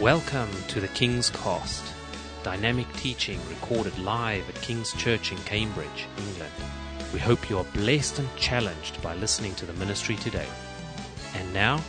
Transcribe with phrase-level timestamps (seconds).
[0.00, 1.82] Welcome to the King's Cast,
[2.42, 6.52] dynamic teaching recorded live at King's Church in Cambridge, England.
[7.14, 10.46] We hope you are blessed and challenged by listening to the ministry today.
[11.34, 11.82] And now,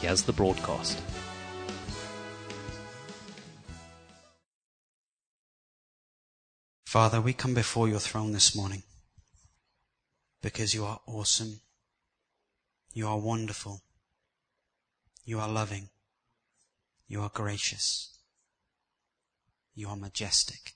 [0.00, 1.00] here's the broadcast.
[6.84, 8.82] Father, we come before your throne this morning
[10.42, 11.60] because you are awesome.
[12.92, 13.82] You are wonderful.
[15.24, 15.90] You are loving.
[17.08, 18.18] You are gracious.
[19.74, 20.74] You are majestic.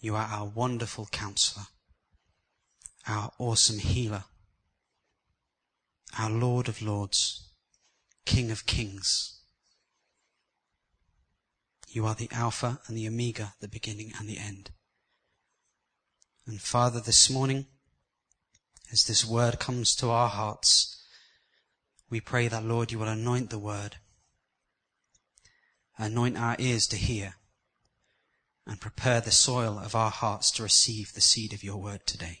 [0.00, 1.66] You are our wonderful counselor,
[3.06, 4.24] our awesome healer,
[6.16, 7.48] our Lord of lords,
[8.24, 9.40] King of kings.
[11.88, 14.70] You are the Alpha and the Omega, the beginning and the end.
[16.46, 17.66] And Father, this morning,
[18.92, 21.02] as this word comes to our hearts,
[22.08, 23.96] we pray that, Lord, you will anoint the word,
[25.98, 27.34] anoint our ears to hear,
[28.66, 32.40] and prepare the soil of our hearts to receive the seed of your word today.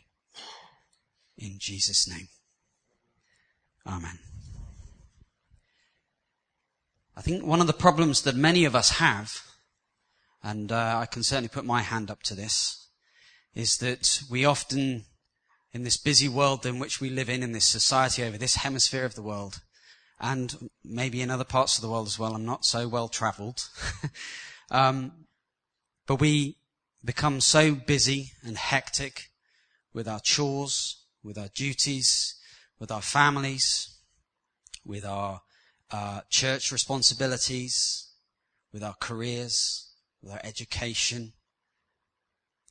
[1.36, 2.28] In Jesus' name.
[3.86, 4.18] Amen.
[7.16, 9.42] I think one of the problems that many of us have,
[10.42, 12.88] and uh, I can certainly put my hand up to this,
[13.54, 15.04] is that we often,
[15.72, 19.04] in this busy world in which we live in, in this society over this hemisphere
[19.04, 19.62] of the world,
[20.20, 23.68] and maybe in other parts of the world as well, I'm not so well traveled,
[24.70, 25.12] um,
[26.06, 26.56] but we
[27.04, 29.30] become so busy and hectic
[29.92, 32.34] with our chores, with our duties,
[32.78, 33.96] with our families,
[34.84, 35.42] with our
[35.90, 38.08] uh, church responsibilities,
[38.72, 39.90] with our careers,
[40.22, 41.32] with our education,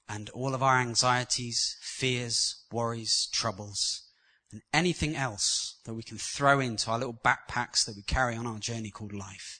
[0.09, 4.06] and all of our anxieties, fears, worries, troubles,
[4.51, 8.47] and anything else that we can throw into our little backpacks that we carry on
[8.47, 9.59] our journey called life.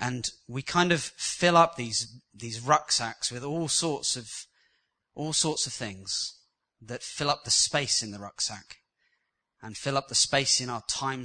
[0.00, 4.28] And we kind of fill up these, these rucksacks with all sorts of,
[5.14, 6.38] all sorts of things
[6.80, 8.78] that fill up the space in the rucksack
[9.62, 11.24] and fill up the space in our time,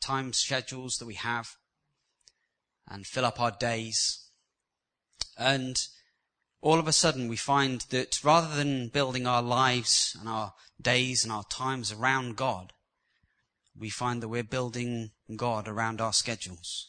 [0.00, 1.56] time schedules that we have
[2.88, 4.26] and fill up our days.
[5.38, 5.80] And
[6.60, 11.24] all of a sudden we find that rather than building our lives and our days
[11.24, 12.72] and our times around God,
[13.78, 16.88] we find that we're building God around our schedules.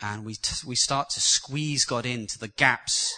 [0.00, 3.14] And we, t- we start to squeeze God into the gaps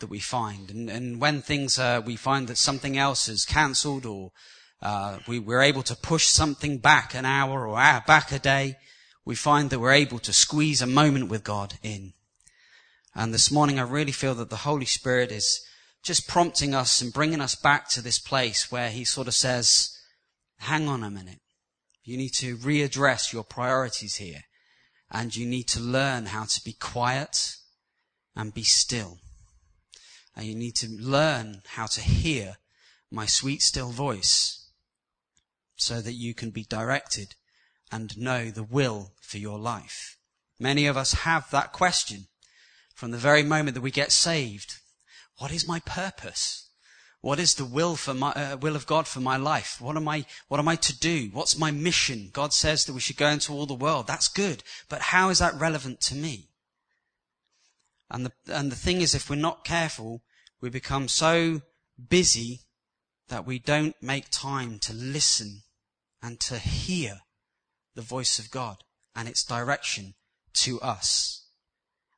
[0.00, 0.70] that we find.
[0.70, 4.32] And, and when things, uh, we find that something else is cancelled or
[4.82, 8.76] uh, we, we're able to push something back an hour or hour back a day,
[9.24, 12.14] we find that we're able to squeeze a moment with God in.
[13.14, 15.60] And this morning I really feel that the Holy Spirit is
[16.02, 19.96] just prompting us and bringing us back to this place where He sort of says,
[20.58, 21.40] hang on a minute.
[22.04, 24.44] You need to readdress your priorities here.
[25.10, 27.56] And you need to learn how to be quiet
[28.36, 29.18] and be still.
[30.36, 32.56] And you need to learn how to hear
[33.10, 34.68] my sweet still voice
[35.76, 37.34] so that you can be directed
[37.90, 40.16] and know the will for your life.
[40.58, 42.26] Many of us have that question
[42.94, 44.78] from the very moment that we get saved.
[45.40, 46.68] What is my purpose?
[47.22, 49.80] What is the will for my uh, will of God for my life?
[49.80, 51.30] What am I what am I to do?
[51.32, 52.28] What's my mission?
[52.32, 54.06] God says that we should go into all the world.
[54.06, 56.50] That's good, but how is that relevant to me?
[58.10, 60.22] And the and the thing is if we're not careful,
[60.60, 61.62] we become so
[62.08, 62.60] busy
[63.28, 65.62] that we don't make time to listen
[66.22, 67.22] and to hear
[67.94, 68.84] the voice of God
[69.16, 70.14] and its direction
[70.52, 71.46] to us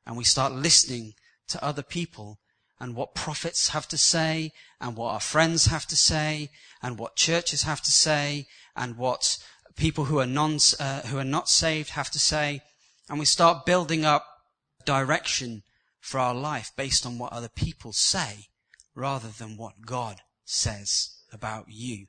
[0.05, 1.13] and we start listening
[1.47, 2.39] to other people
[2.79, 4.51] and what prophets have to say
[4.81, 6.49] and what our friends have to say
[6.81, 9.37] and what churches have to say and what
[9.75, 12.61] people who are non uh, who are not saved have to say.
[13.09, 14.25] And we start building up
[14.85, 15.63] direction
[15.99, 18.47] for our life based on what other people say
[18.95, 22.07] rather than what God says about you.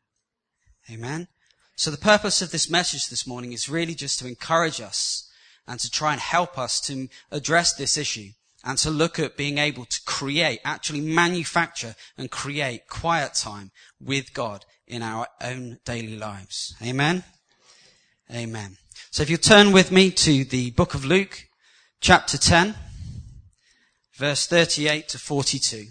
[0.91, 1.28] Amen?
[1.76, 5.28] So the purpose of this message this morning is really just to encourage us
[5.66, 8.30] and to try and help us to address this issue
[8.65, 13.71] and to look at being able to create, actually manufacture and create quiet time
[14.01, 16.75] with God in our own daily lives.
[16.83, 17.25] Amen?
[18.33, 18.78] Amen.
[19.11, 21.47] So if you turn with me to the book of Luke,
[22.01, 22.75] chapter 10,
[24.15, 25.87] verse 38 to 42.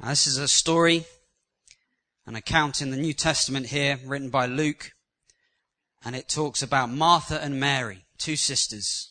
[0.00, 1.04] Now, this is a story,
[2.26, 4.92] an account in the New Testament here, written by Luke,
[6.02, 9.09] and it talks about Martha and Mary, two sisters.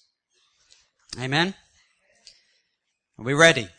[1.17, 1.55] Amen?
[3.17, 3.69] Are we ready?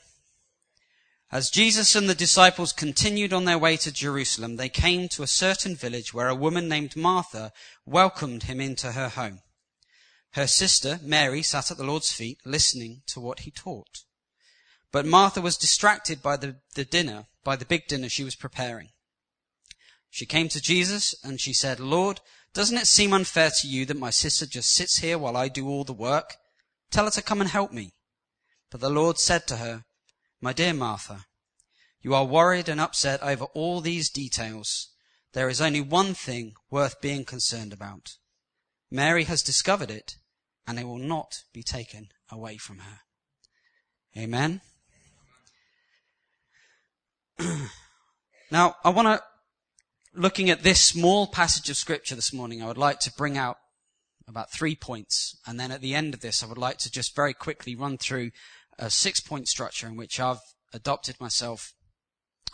[1.32, 5.28] As Jesus and the disciples continued on their way to Jerusalem, they came to a
[5.28, 7.52] certain village where a woman named Martha
[7.86, 9.40] welcomed him into her home.
[10.32, 14.02] Her sister, Mary, sat at the Lord's feet, listening to what he taught.
[14.90, 18.88] But Martha was distracted by the, the dinner, by the big dinner she was preparing.
[20.10, 22.20] She came to Jesus and she said, Lord,
[22.52, 25.68] doesn't it seem unfair to you that my sister just sits here while I do
[25.68, 26.34] all the work?
[26.90, 27.92] Tell her to come and help me.
[28.70, 29.84] But the Lord said to her,
[30.40, 31.26] My dear Martha,
[32.02, 34.88] you are worried and upset over all these details.
[35.32, 38.16] There is only one thing worth being concerned about.
[38.90, 40.16] Mary has discovered it,
[40.66, 43.00] and it will not be taken away from her.
[44.16, 44.60] Amen.
[48.50, 49.22] now, I want to,
[50.12, 53.58] looking at this small passage of scripture this morning, I would like to bring out
[54.30, 55.36] about three points.
[55.46, 57.98] And then at the end of this, I would like to just very quickly run
[57.98, 58.30] through
[58.78, 60.40] a six point structure in which I've
[60.72, 61.74] adopted myself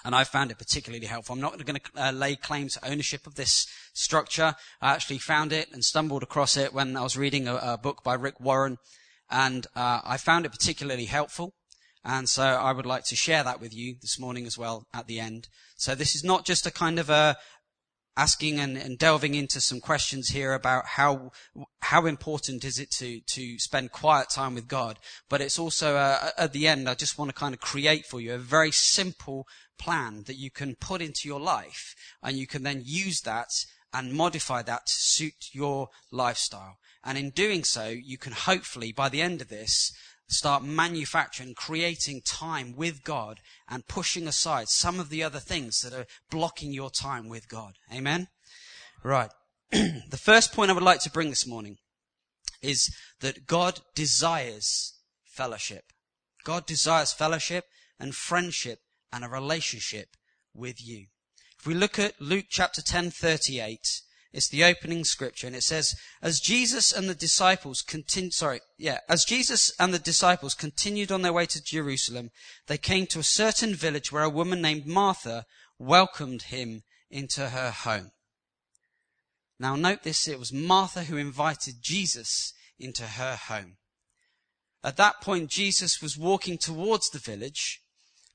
[0.04, 1.34] and I found it particularly helpful.
[1.34, 4.54] I'm not going to uh, lay claim to ownership of this structure.
[4.80, 8.04] I actually found it and stumbled across it when I was reading a, a book
[8.04, 8.78] by Rick Warren,
[9.30, 11.54] and uh, I found it particularly helpful.
[12.04, 15.08] And so I would like to share that with you this morning as well at
[15.08, 15.48] the end.
[15.76, 17.36] So this is not just a kind of a
[18.16, 21.30] asking and, and delving into some questions here about how
[21.80, 24.98] how important is it to to spend quiet time with God,
[25.28, 28.20] but it's also uh, at the end I just want to kind of create for
[28.20, 29.46] you a very simple
[29.78, 33.50] plan that you can put into your life and you can then use that
[33.92, 36.78] and modify that to suit your lifestyle.
[37.04, 39.92] And in doing so, you can hopefully, by the end of this,
[40.28, 45.92] start manufacturing, creating time with God and pushing aside some of the other things that
[45.92, 47.74] are blocking your time with God.
[47.92, 48.28] Amen?
[49.02, 49.30] Right.
[49.70, 51.76] the first point I would like to bring this morning
[52.62, 54.94] is that God desires
[55.24, 55.84] fellowship.
[56.44, 57.64] God desires fellowship
[57.98, 58.80] and friendship
[59.12, 60.08] and a relationship
[60.54, 61.06] with you.
[61.58, 64.02] If we look at Luke chapter 10, 38,
[64.36, 68.98] it's the opening scripture and it says, as Jesus and the disciples continued, sorry, yeah,
[69.08, 72.30] as Jesus and the disciples continued on their way to Jerusalem,
[72.66, 75.46] they came to a certain village where a woman named Martha
[75.78, 78.10] welcomed him into her home.
[79.58, 83.78] Now note this, it was Martha who invited Jesus into her home.
[84.84, 87.80] At that point, Jesus was walking towards the village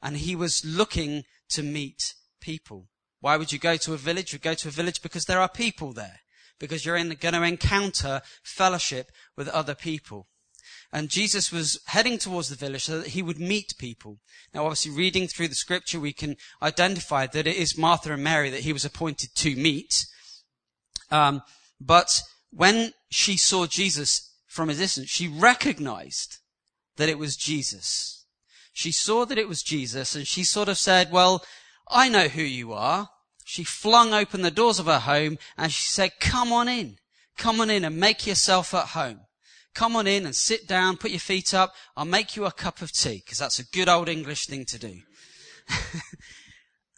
[0.02, 2.88] and he was looking to meet people.
[3.22, 4.34] Why would you go to a village?
[4.34, 6.20] You go to a village because there are people there,
[6.60, 10.28] because you're going to encounter fellowship with other people.
[10.92, 14.20] And Jesus was heading towards the village so that he would meet people.
[14.54, 18.50] Now, obviously, reading through the scripture, we can identify that it is Martha and Mary
[18.50, 20.06] that he was appointed to meet.
[21.10, 21.44] Um,
[21.80, 22.22] but
[22.52, 26.40] when she saw Jesus from a distance, she recognized
[26.98, 28.22] that it was Jesus
[28.74, 31.44] she saw that it was Jesus and she sort of said, well,
[31.92, 33.10] I know who you are.
[33.44, 36.98] She flung open the doors of her home and she said, come on in.
[37.38, 39.22] Come on in and make yourself at home.
[39.74, 41.74] Come on in and sit down, put your feet up.
[41.96, 44.80] I'll make you a cup of tea because that's a good old English thing to
[44.80, 45.02] do.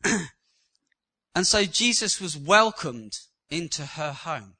[1.35, 3.13] and so Jesus was welcomed
[3.49, 4.55] into her home.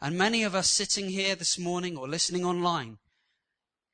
[0.00, 2.98] And many of us sitting here this morning or listening online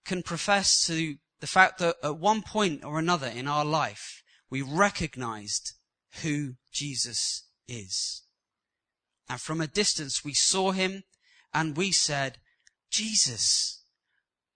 [0.04, 4.22] can profess to the fact that at one point or another in our life,
[4.54, 5.72] we recognized
[6.22, 8.22] who Jesus is.
[9.28, 11.02] And from a distance, we saw him
[11.52, 12.38] and we said,
[12.88, 13.82] Jesus,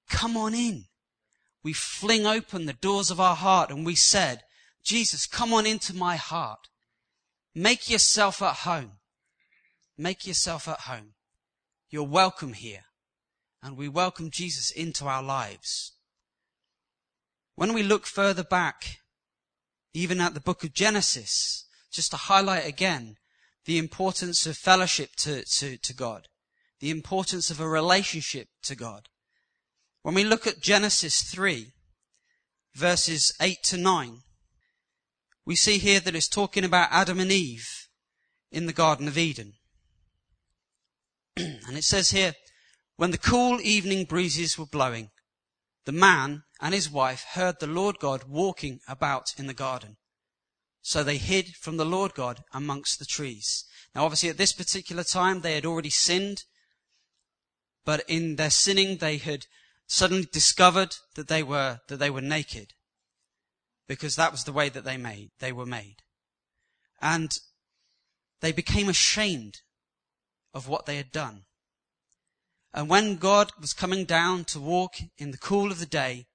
[0.08, 0.84] come on in.
[1.64, 4.44] We fling open the doors of our heart and we said,
[4.84, 6.68] Jesus, come on into my heart.
[7.52, 8.92] Make yourself at home.
[9.96, 11.14] Make yourself at home.
[11.90, 12.84] You're welcome here.
[13.64, 15.90] And we welcome Jesus into our lives.
[17.56, 18.98] When we look further back,
[19.94, 23.16] even at the book of Genesis, just to highlight again
[23.64, 26.28] the importance of fellowship to, to, to God,
[26.80, 29.08] the importance of a relationship to God.
[30.02, 31.72] When we look at Genesis 3,
[32.74, 34.18] verses 8 to 9,
[35.44, 37.88] we see here that it's talking about Adam and Eve
[38.50, 39.54] in the Garden of Eden.
[41.36, 42.34] and it says here,
[42.96, 45.10] when the cool evening breezes were blowing,
[45.88, 49.96] the man and his wife heard the Lord God walking about in the garden.
[50.82, 53.64] So they hid from the Lord God amongst the trees.
[53.94, 56.44] Now obviously at this particular time they had already sinned,
[57.86, 59.46] but in their sinning they had
[59.86, 62.74] suddenly discovered that they were, that they were naked.
[63.86, 66.02] Because that was the way that they made, they were made.
[67.00, 67.30] And
[68.42, 69.62] they became ashamed
[70.52, 71.44] of what they had done.
[72.74, 76.26] And when God was coming down to walk in the cool of the day,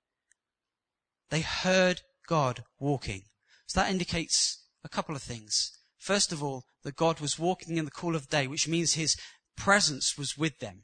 [1.30, 3.24] they heard God walking.
[3.68, 5.72] So that indicates a couple of things.
[5.98, 8.94] First of all, that God was walking in the cool of the day, which means
[8.94, 9.16] his
[9.56, 10.84] presence was with them.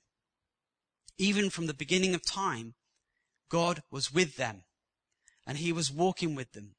[1.20, 2.74] even from the beginning of time,
[3.50, 4.64] God was with them
[5.46, 6.76] and he was walking with them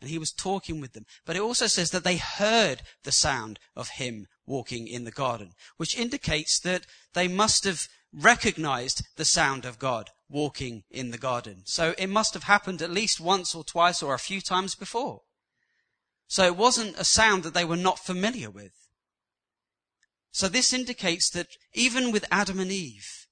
[0.00, 1.06] and he was talking with them.
[1.24, 5.52] But it also says that they heard the sound of him walking in the garden,
[5.76, 11.62] which indicates that they must have recognized the sound of God walking in the garden.
[11.64, 15.22] So it must have happened at least once or twice or a few times before.
[16.26, 18.72] So it wasn't a sound that they were not familiar with.
[20.32, 23.26] So this indicates that even with Adam and Eve,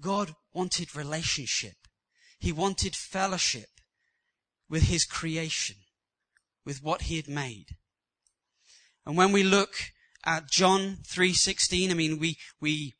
[0.00, 1.76] God wanted relationship.
[2.38, 3.68] He wanted fellowship
[4.68, 5.76] with his creation,
[6.64, 7.76] with what he had made.
[9.06, 9.92] And when we look
[10.24, 12.94] at John 3:16, I mean we we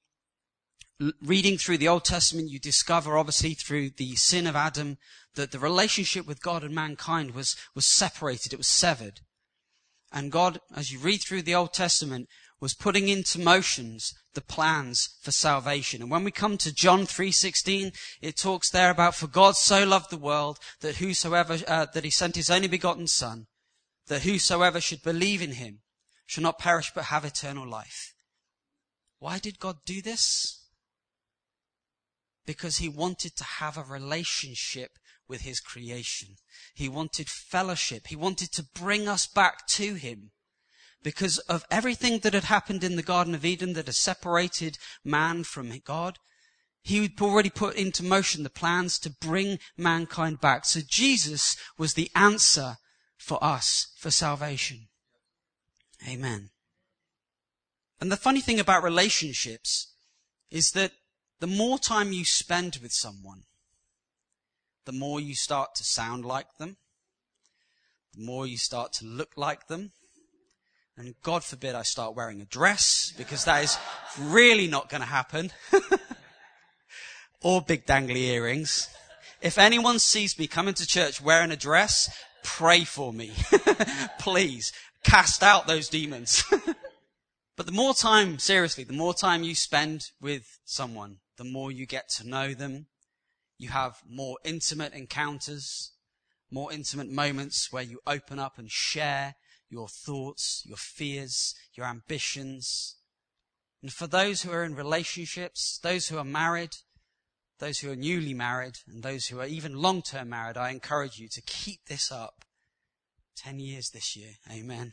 [1.20, 4.98] reading through the Old Testament, you discover obviously through the sin of Adam
[5.34, 8.52] that the relationship with God and mankind was, was separated.
[8.52, 9.20] It was severed.
[10.12, 12.28] And God, as you read through the Old Testament,
[12.60, 16.02] was putting into motions the plans for salvation.
[16.02, 20.10] And when we come to John 3:16, it talks there about for God so loved
[20.10, 23.46] the world that whosoever uh, that he sent his only begotten son
[24.06, 25.80] that whosoever should believe in him
[26.26, 28.14] should not perish but have eternal life.
[29.18, 30.61] Why did God do this?
[32.46, 36.36] Because he wanted to have a relationship with his creation.
[36.74, 38.08] He wanted fellowship.
[38.08, 40.32] He wanted to bring us back to him
[41.02, 45.44] because of everything that had happened in the Garden of Eden that had separated man
[45.44, 46.18] from God.
[46.82, 50.64] He had already put into motion the plans to bring mankind back.
[50.64, 52.76] So Jesus was the answer
[53.16, 54.88] for us for salvation.
[56.08, 56.50] Amen.
[58.00, 59.94] And the funny thing about relationships
[60.50, 60.92] is that
[61.42, 63.42] the more time you spend with someone,
[64.84, 66.76] the more you start to sound like them,
[68.14, 69.90] the more you start to look like them.
[70.96, 73.76] And God forbid I start wearing a dress because that is
[74.20, 75.50] really not going to happen.
[77.42, 78.88] or big dangly earrings.
[79.40, 82.08] If anyone sees me coming to church wearing a dress,
[82.44, 83.32] pray for me.
[84.20, 84.72] Please
[85.02, 86.44] cast out those demons.
[87.56, 91.86] but the more time, seriously, the more time you spend with someone, the more you
[91.86, 92.86] get to know them.
[93.58, 95.92] You have more intimate encounters,
[96.50, 99.34] more intimate moments where you open up and share
[99.68, 102.96] your thoughts, your fears, your ambitions.
[103.82, 106.76] And for those who are in relationships, those who are married,
[107.58, 111.18] those who are newly married, and those who are even long term married, I encourage
[111.18, 112.44] you to keep this up.
[113.36, 114.34] 10 years this year.
[114.48, 114.92] Amen.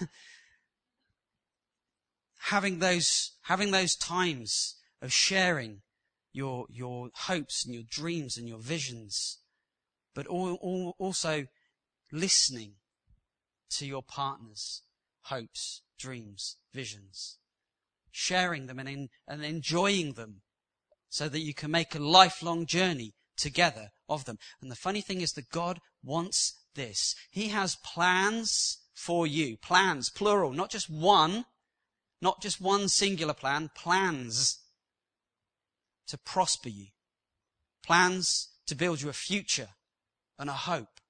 [2.38, 5.82] having those, having those times of sharing
[6.32, 9.38] your, your hopes and your dreams and your visions,
[10.14, 11.46] but also
[12.12, 12.72] listening
[13.70, 14.82] to your partner's
[15.22, 17.38] hopes, dreams, visions,
[18.10, 20.42] sharing them and, in, and enjoying them
[21.08, 24.38] so that you can make a lifelong journey together of them.
[24.60, 27.14] And the funny thing is that God wants this.
[27.30, 29.56] He has plans for you.
[29.56, 31.44] Plans, plural, not just one,
[32.20, 34.58] not just one singular plan, plans
[36.08, 36.86] to prosper you,
[37.84, 39.68] plans to build you a future
[40.38, 41.00] and a hope.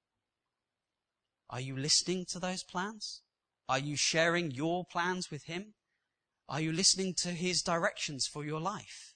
[1.49, 3.21] Are you listening to those plans?
[3.67, 5.73] Are you sharing your plans with Him?
[6.47, 9.13] Are you listening to His directions for your life?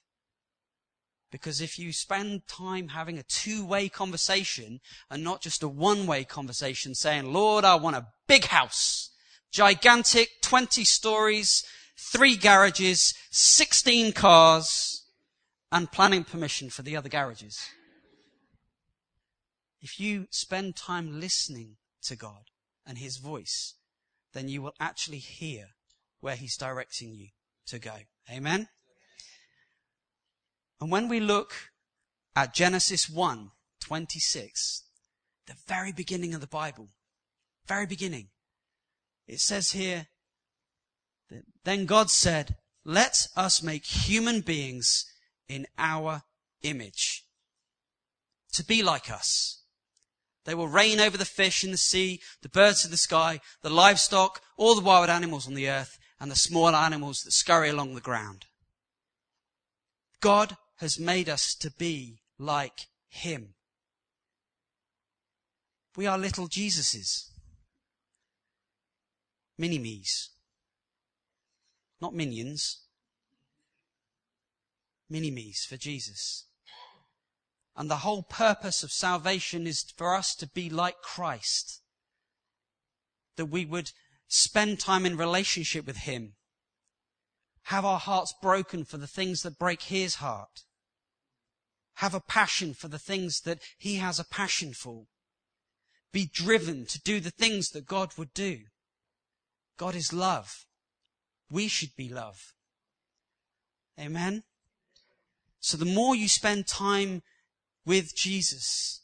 [1.30, 6.94] Because if you spend time having a two-way conversation and not just a one-way conversation
[6.94, 9.10] saying, Lord, I want a big house,
[9.50, 11.64] gigantic, 20 stories,
[11.98, 15.03] three garages, 16 cars,
[15.74, 17.58] and planning permission for the other garages.
[19.82, 22.44] If you spend time listening to God
[22.86, 23.74] and His voice,
[24.34, 25.70] then you will actually hear
[26.20, 27.30] where He's directing you
[27.66, 27.96] to go.
[28.30, 28.68] Amen?
[30.80, 31.54] And when we look
[32.36, 33.50] at Genesis 1,
[33.80, 34.84] 26,
[35.48, 36.90] the very beginning of the Bible,
[37.66, 38.28] very beginning,
[39.26, 40.06] it says here
[41.30, 45.06] that then God said, let us make human beings
[45.48, 46.22] in our
[46.62, 47.24] image.
[48.52, 49.62] To be like us.
[50.44, 53.70] They will reign over the fish in the sea, the birds of the sky, the
[53.70, 57.94] livestock, all the wild animals on the earth, and the small animals that scurry along
[57.94, 58.44] the ground.
[60.20, 63.54] God has made us to be like Him.
[65.96, 67.30] We are little Jesuses.
[69.56, 70.30] Mini-me's.
[72.00, 72.83] Not minions
[75.08, 76.46] mini-me's for Jesus.
[77.76, 81.82] And the whole purpose of salvation is for us to be like Christ.
[83.36, 83.90] That we would
[84.28, 86.34] spend time in relationship with Him.
[87.64, 90.62] Have our hearts broken for the things that break His heart.
[91.98, 95.04] Have a passion for the things that he has a passion for.
[96.12, 98.60] Be driven to do the things that God would do.
[99.76, 100.66] God is love.
[101.50, 102.52] We should be love.
[103.98, 104.42] Amen.
[105.64, 107.22] So the more you spend time
[107.86, 109.00] with Jesus,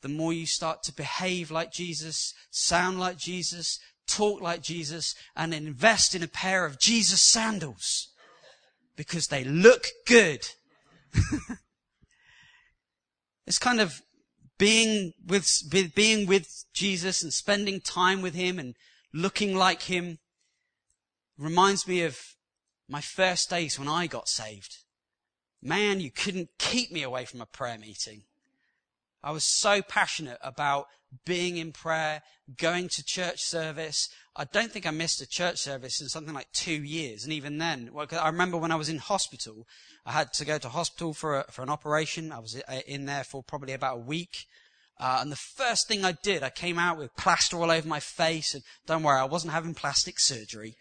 [0.00, 3.78] the more you start to behave like Jesus, sound like Jesus,
[4.08, 8.08] talk like Jesus, and invest in a pair of Jesus sandals
[8.96, 10.44] because they look good.
[13.46, 14.02] it's kind of
[14.58, 15.46] being with,
[15.94, 18.74] being with Jesus and spending time with Him and
[19.14, 20.18] looking like Him
[21.38, 22.18] reminds me of
[22.88, 24.78] my first days when I got saved.
[25.62, 28.22] Man, you couldn't keep me away from a prayer meeting.
[29.22, 30.88] I was so passionate about
[31.24, 32.22] being in prayer,
[32.58, 34.08] going to church service.
[34.34, 37.22] I don't think I missed a church service in something like two years.
[37.22, 39.66] And even then, well, I remember when I was in hospital,
[40.04, 42.32] I had to go to hospital for, a, for an operation.
[42.32, 44.46] I was uh, in there for probably about a week.
[44.98, 48.00] Uh, and the first thing I did, I came out with plaster all over my
[48.00, 48.54] face.
[48.54, 50.76] And don't worry, I wasn't having plastic surgery.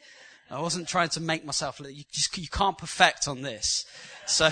[0.52, 3.86] I wasn't trying to make myself you just, you can't perfect on this.
[4.26, 4.50] So,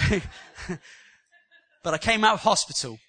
[1.83, 2.99] but I came out of hospital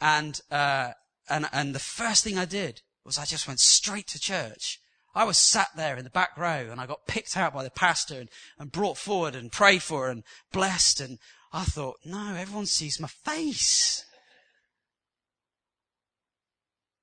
[0.00, 0.92] and, uh,
[1.28, 4.80] and, and the first thing I did was I just went straight to church.
[5.14, 7.70] I was sat there in the back row and I got picked out by the
[7.70, 11.00] pastor and, and brought forward and prayed for and blessed.
[11.00, 11.18] And
[11.52, 14.06] I thought, no, everyone sees my face.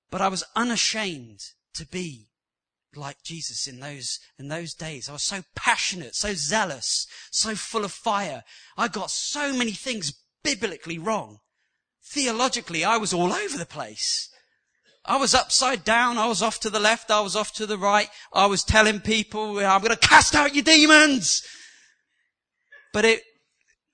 [0.09, 1.41] But I was unashamed
[1.75, 2.28] to be
[2.96, 5.10] like Jesus in those, in those days.
[5.10, 8.43] I was so passionate, so zealous, so full of fire.
[8.77, 11.39] I got so many things biblically wrong.
[12.03, 14.29] Theologically, I was all over the place.
[15.05, 16.17] I was upside down.
[16.17, 17.12] I was off to the left.
[17.12, 18.10] I was off to the right.
[18.34, 21.43] I was telling people, I'm going to cast out your demons.
[22.93, 23.24] But it,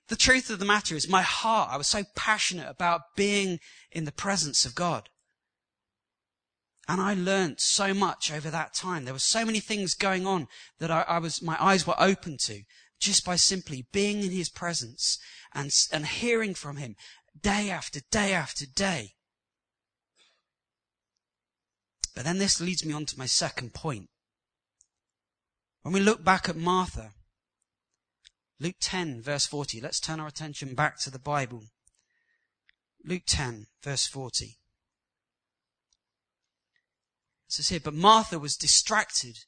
[0.08, 3.58] the truth of the matter is my heart, I was so passionate about being
[3.92, 5.08] in the presence of God.
[6.88, 9.04] And I learned so much over that time.
[9.04, 10.46] There were so many things going on
[10.78, 12.62] that I, I, was, my eyes were open to
[13.00, 15.18] just by simply being in his presence
[15.52, 16.96] and, and hearing from him
[17.40, 19.14] day after day after day.
[22.14, 24.08] But then this leads me on to my second point.
[25.82, 27.12] When we look back at Martha,
[28.58, 31.64] Luke 10 verse 40, let's turn our attention back to the Bible.
[33.04, 34.56] Luke 10 verse 40.
[37.48, 39.38] It says here, but Martha was distracted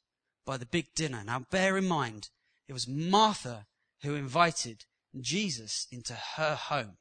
[0.45, 1.23] by the big dinner.
[1.25, 2.29] Now bear in mind,
[2.67, 3.67] it was Martha
[4.03, 4.85] who invited
[5.19, 6.97] Jesus into her home.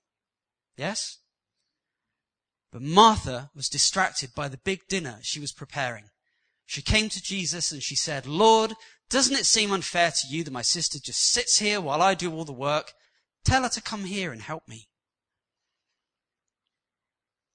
[0.77, 1.19] Yes?
[2.73, 6.11] But Martha was distracted by the big dinner she was preparing.
[6.67, 8.75] She came to Jesus and she said, Lord,
[9.09, 12.33] doesn't it seem unfair to you that my sister just sits here while I do
[12.33, 12.93] all the work?
[13.45, 14.89] Tell her to come here and help me.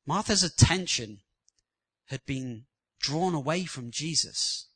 [0.08, 1.20] Martha's attention
[2.08, 2.66] had been
[3.04, 4.70] drawn away from Jesus.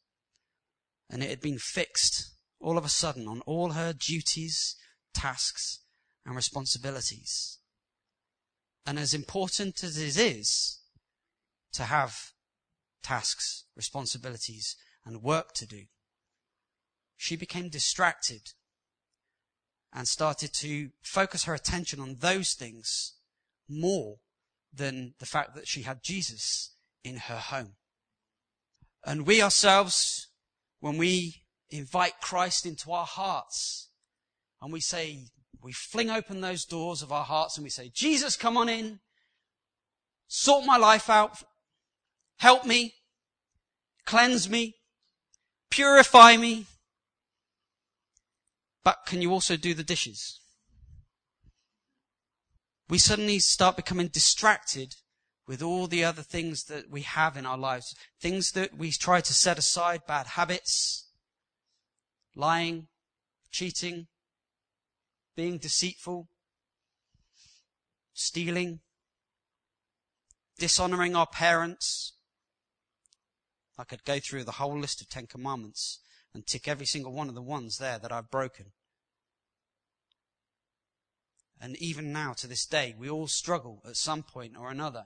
[1.10, 4.76] And it had been fixed all of a sudden on all her duties,
[5.14, 5.80] tasks,
[6.26, 7.58] and responsibilities.
[8.86, 10.82] And as important as it is
[11.74, 12.34] to have
[13.02, 15.86] tasks, responsibilities, and work to do,
[17.16, 18.52] she became distracted
[19.94, 23.14] and started to focus her attention on those things
[23.70, 24.18] more
[24.74, 27.76] than the fact that she had Jesus in her home.
[29.08, 30.28] And we ourselves,
[30.82, 33.88] when we invite Christ into our hearts
[34.62, 35.28] and we say,
[35.64, 39.00] we fling open those doors of our hearts and we say, Jesus, come on in,
[40.28, 41.42] sort my life out,
[42.40, 42.96] help me,
[44.06, 44.76] cleanse me,
[45.72, 46.66] purify me,
[48.84, 50.42] but can you also do the dishes?
[52.90, 54.96] We suddenly start becoming distracted
[55.48, 57.96] with all the other things that we have in our lives.
[58.20, 61.06] Things that we try to set aside, bad habits,
[62.36, 62.88] lying,
[63.50, 64.08] cheating,
[65.36, 66.28] being deceitful,
[68.14, 68.82] stealing,
[70.60, 72.14] dishonoring our parents.
[73.78, 76.00] I could go through the whole list of Ten Commandments
[76.34, 78.74] and tick every single one of the ones there that I've broken.
[81.60, 85.06] And even now, to this day, we all struggle at some point or another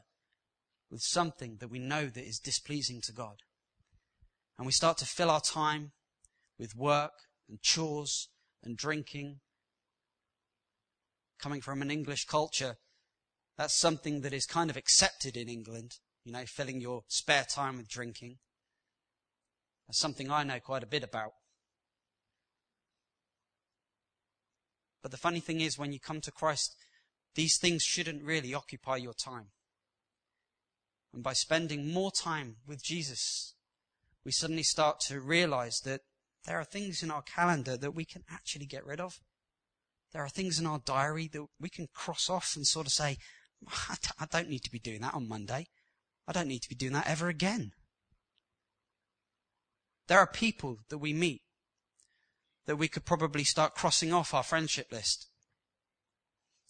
[0.92, 3.38] with something that we know that is displeasing to God.
[4.58, 5.94] And we start to fill our time
[6.60, 7.14] with work
[7.50, 8.28] and chores
[8.62, 9.40] and drinking.
[11.40, 12.76] Coming from an English culture,
[13.58, 15.94] that's something that is kind of accepted in England,
[16.26, 18.38] you know, filling your spare time with drinking.
[19.88, 21.32] That's something I know quite a bit about.
[25.02, 26.76] But the funny thing is, when you come to Christ,
[27.34, 29.48] these things shouldn't really occupy your time.
[31.14, 33.54] And by spending more time with Jesus,
[34.24, 36.02] we suddenly start to realize that
[36.46, 39.20] there are things in our calendar that we can actually get rid of.
[40.14, 43.18] There are things in our diary that we can cross off and sort of say,
[44.20, 45.68] I don't need to be doing that on Monday.
[46.28, 47.72] I don't need to be doing that ever again.
[50.08, 51.42] There are people that we meet
[52.66, 55.28] that we could probably start crossing off our friendship list.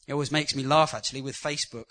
[0.08, 1.86] It always makes me laugh actually with Facebook.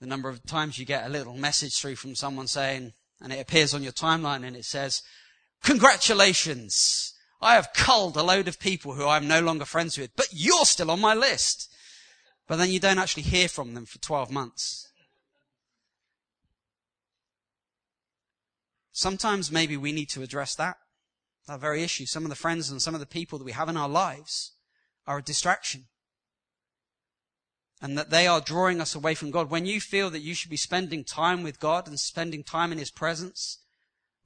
[0.00, 3.40] The number of times you get a little message through from someone saying, and it
[3.40, 5.02] appears on your timeline and it says,
[5.62, 7.12] congratulations.
[7.42, 10.64] I have culled a load of people who I'm no longer friends with, but you're
[10.64, 11.70] still on my list.
[12.46, 14.88] But then you don't actually hear from them for 12 months.
[18.92, 20.76] Sometimes maybe we need to address that,
[21.46, 22.06] that very issue.
[22.06, 24.52] Some of the friends and some of the people that we have in our lives
[25.06, 25.84] are a distraction.
[27.80, 29.50] And that they are drawing us away from God.
[29.50, 32.78] When you feel that you should be spending time with God and spending time in
[32.78, 33.58] His presence,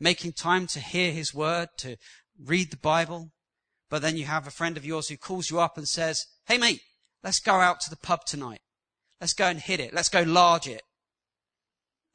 [0.01, 1.97] making time to hear His word, to
[2.43, 3.31] read the Bible,
[3.89, 6.59] but then you have a friend of yours who calls you up and says, Hey
[6.59, 6.81] mate,
[7.23, 8.61] let's go out to the pub tonight.
[9.21, 9.95] Let's go and hit it.
[9.95, 10.83] Let's go large it.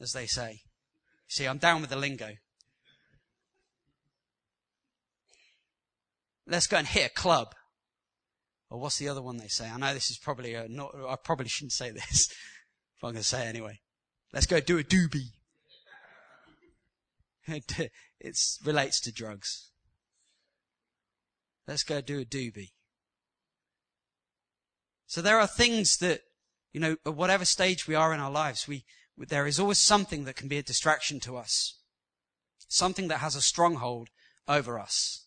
[0.01, 0.59] As they say.
[1.27, 2.31] See, I'm down with the lingo.
[6.45, 7.53] Let's go and hit a club.
[8.69, 9.69] Or what's the other one they say?
[9.69, 12.27] I know this is probably a not, I probably shouldn't say this,
[13.01, 13.79] but I'm going to say it anyway.
[14.31, 15.31] Let's go do a doobie.
[18.21, 19.71] It, relates to drugs.
[21.67, 22.73] Let's go do a doobie.
[25.07, 26.21] So there are things that,
[26.73, 28.85] you know, at whatever stage we are in our lives, we,
[29.17, 31.79] there is always something that can be a distraction to us.
[32.67, 34.09] Something that has a stronghold
[34.47, 35.25] over us.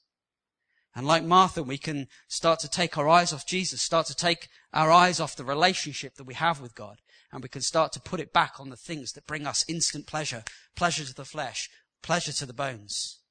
[0.95, 4.49] And like Martha, we can start to take our eyes off Jesus, start to take
[4.73, 6.99] our eyes off the relationship that we have with God,
[7.33, 10.07] and we can start to put it back on the things that bring us instant
[10.07, 10.45] pleasure,
[10.77, 11.71] pleasure to the flesh,
[12.03, 13.22] pleasure to the bones.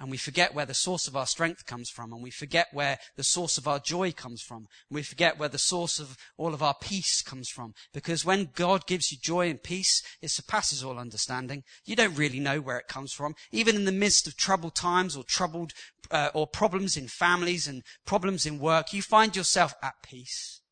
[0.00, 2.98] And we forget where the source of our strength comes from, and we forget where
[3.16, 6.54] the source of our joy comes from, and we forget where the source of all
[6.54, 7.74] of our peace comes from.
[7.92, 11.64] Because when God gives you joy and peace, it surpasses all understanding.
[11.84, 13.34] You don't really know where it comes from.
[13.52, 15.74] Even in the midst of troubled times or troubled,
[16.10, 20.62] uh, or problems in families and problems in work, you find yourself at peace.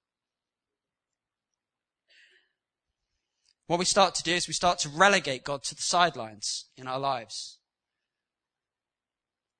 [3.66, 6.88] What we start to do is we start to relegate God to the sidelines in
[6.88, 7.58] our lives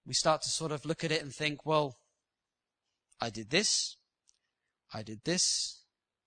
[0.09, 1.99] we start to sort of look at it and think, well,
[3.21, 3.99] I did this,
[4.93, 5.83] I did this,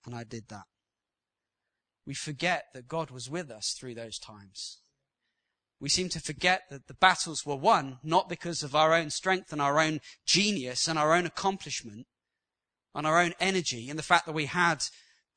[0.05, 0.65] and I did that.
[2.05, 4.81] We forget that God was with us through those times.
[5.79, 9.51] We seem to forget that the battles were won not because of our own strength
[9.51, 12.05] and our own genius and our own accomplishment
[12.93, 14.83] and our own energy and the fact that we had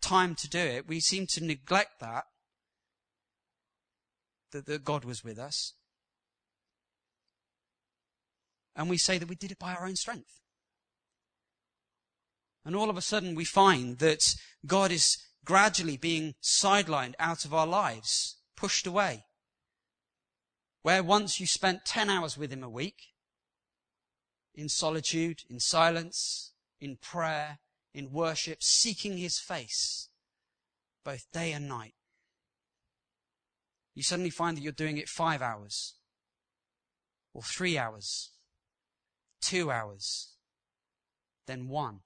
[0.03, 0.87] time to do it.
[0.87, 2.25] We seem to neglect that,
[4.53, 5.73] that, that God was with us
[8.77, 10.41] and we say that we did it by our own strength.
[12.65, 14.35] And all of a sudden we find that
[14.67, 19.25] God is gradually being sidelined out of our lives, pushed away.
[20.83, 23.15] Where once you spent 10 hours with Him a week,
[24.55, 27.59] in solitude, in silence, in prayer,
[27.93, 30.09] in worship, seeking His face,
[31.05, 31.95] both day and night,
[33.95, 35.95] you suddenly find that you're doing it five hours,
[37.33, 38.31] or three hours,
[39.45, 40.35] two hours,
[41.47, 42.01] then one.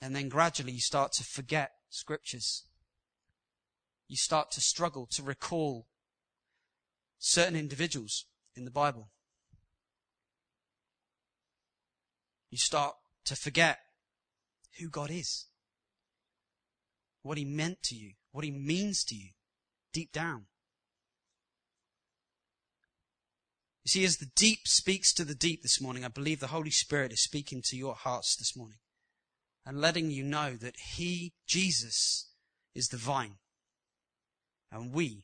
[0.00, 2.64] And then gradually you start to forget scriptures.
[4.08, 5.86] You start to struggle to recall
[7.18, 9.10] certain individuals in the Bible.
[12.50, 12.94] You start
[13.24, 13.78] to forget
[14.78, 15.46] who God is,
[17.22, 19.30] what He meant to you, what He means to you
[19.92, 20.46] deep down.
[23.86, 26.72] You see, as the deep speaks to the deep this morning, I believe the Holy
[26.72, 28.78] Spirit is speaking to your hearts this morning
[29.64, 32.32] and letting you know that He, Jesus,
[32.74, 33.36] is the vine
[34.72, 35.22] and we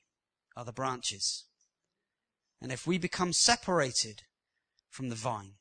[0.56, 1.46] are the branches.
[2.60, 4.22] And if we become separated
[4.88, 5.54] from the vine,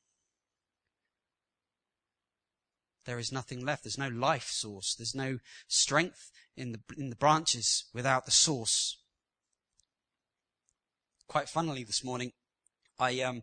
[3.05, 3.83] there is nothing left.
[3.83, 4.93] There's no life source.
[4.93, 9.01] There's no strength in the, in the branches without the source.
[11.27, 12.33] Quite funnily this morning,
[13.01, 13.41] I um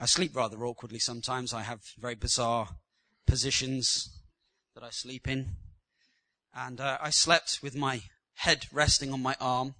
[0.00, 1.52] I sleep rather awkwardly sometimes.
[1.52, 2.68] I have very bizarre
[3.26, 4.08] positions
[4.74, 5.50] that I sleep in,
[6.54, 8.00] and uh, I slept with my
[8.36, 9.74] head resting on my arm,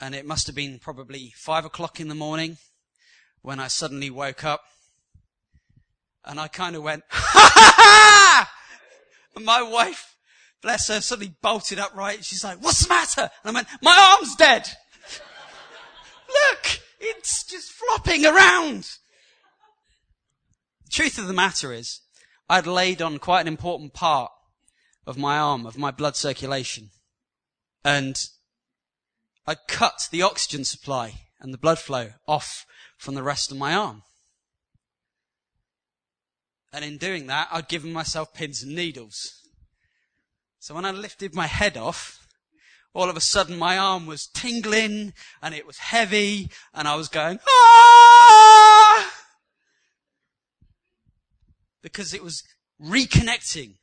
[0.00, 2.56] and it must have been probably five o'clock in the morning
[3.42, 4.62] when I suddenly woke up,
[6.24, 10.16] and I kind of went ha ha ha my wife,
[10.62, 12.24] bless her, suddenly bolted upright.
[12.24, 13.30] She's like, what's the matter?
[13.44, 14.66] And I went, my arm's dead.
[16.28, 16.61] Look,
[17.02, 18.84] it's just flopping around.
[20.84, 22.00] The truth of the matter is,
[22.48, 24.30] I'd laid on quite an important part
[25.06, 26.90] of my arm, of my blood circulation.
[27.84, 28.16] And
[29.46, 32.64] I cut the oxygen supply and the blood flow off
[32.96, 34.02] from the rest of my arm.
[36.72, 39.32] And in doing that, I'd given myself pins and needles.
[40.60, 42.21] So when I lifted my head off,
[42.94, 47.08] all of a sudden my arm was tingling and it was heavy and I was
[47.08, 49.12] going, ah!
[51.82, 52.42] Because it was
[52.80, 53.76] reconnecting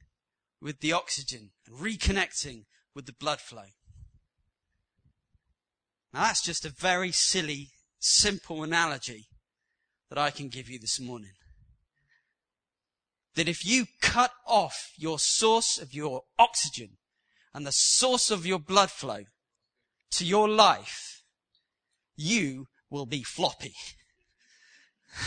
[0.61, 3.71] with the oxygen and reconnecting with the blood flow.
[6.13, 7.69] Now that's just a very silly,
[7.99, 9.27] simple analogy
[10.09, 11.31] that I can give you this morning.
[13.35, 16.97] That if you cut off your source of your oxygen
[17.53, 19.23] and the source of your blood flow
[20.11, 21.23] to your life,
[22.15, 23.73] you will be floppy.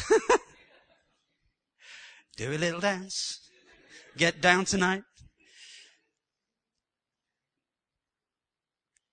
[2.36, 3.40] Do a little dance.
[4.16, 5.02] Get down tonight.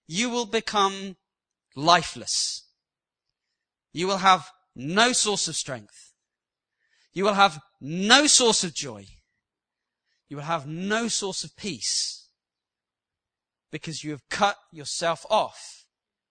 [0.08, 1.18] You will become
[1.76, 2.66] lifeless.
[3.94, 6.14] You will have no source of strength.
[7.14, 9.06] You will have no source of joy.
[10.28, 12.19] You will have no source of peace
[13.72, 15.86] because you have cut yourself off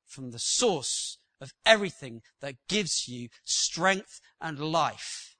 [0.06, 5.36] from the source of everything that gives you strength and life.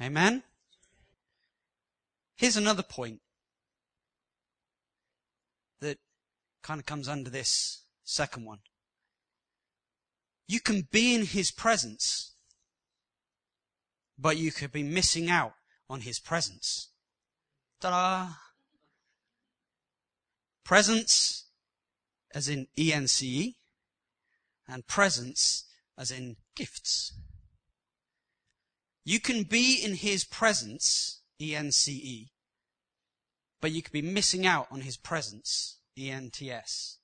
[0.00, 0.44] Amen?
[2.36, 3.20] Here's another point
[5.80, 5.98] that
[6.62, 8.58] kind of comes under this second one.
[10.46, 12.36] You can be in his presence,
[14.16, 15.52] but you could be missing out
[15.90, 16.90] on his presents.
[17.80, 18.34] Ta-da!
[20.68, 21.46] Presence,
[22.34, 23.56] as in E-N-C-E,
[24.68, 25.64] and presents,
[25.96, 27.14] as in gifts.
[29.02, 32.28] You can be in his presence, E-N-C-E,
[33.62, 36.98] but you could be missing out on his presents, E-N-T-S.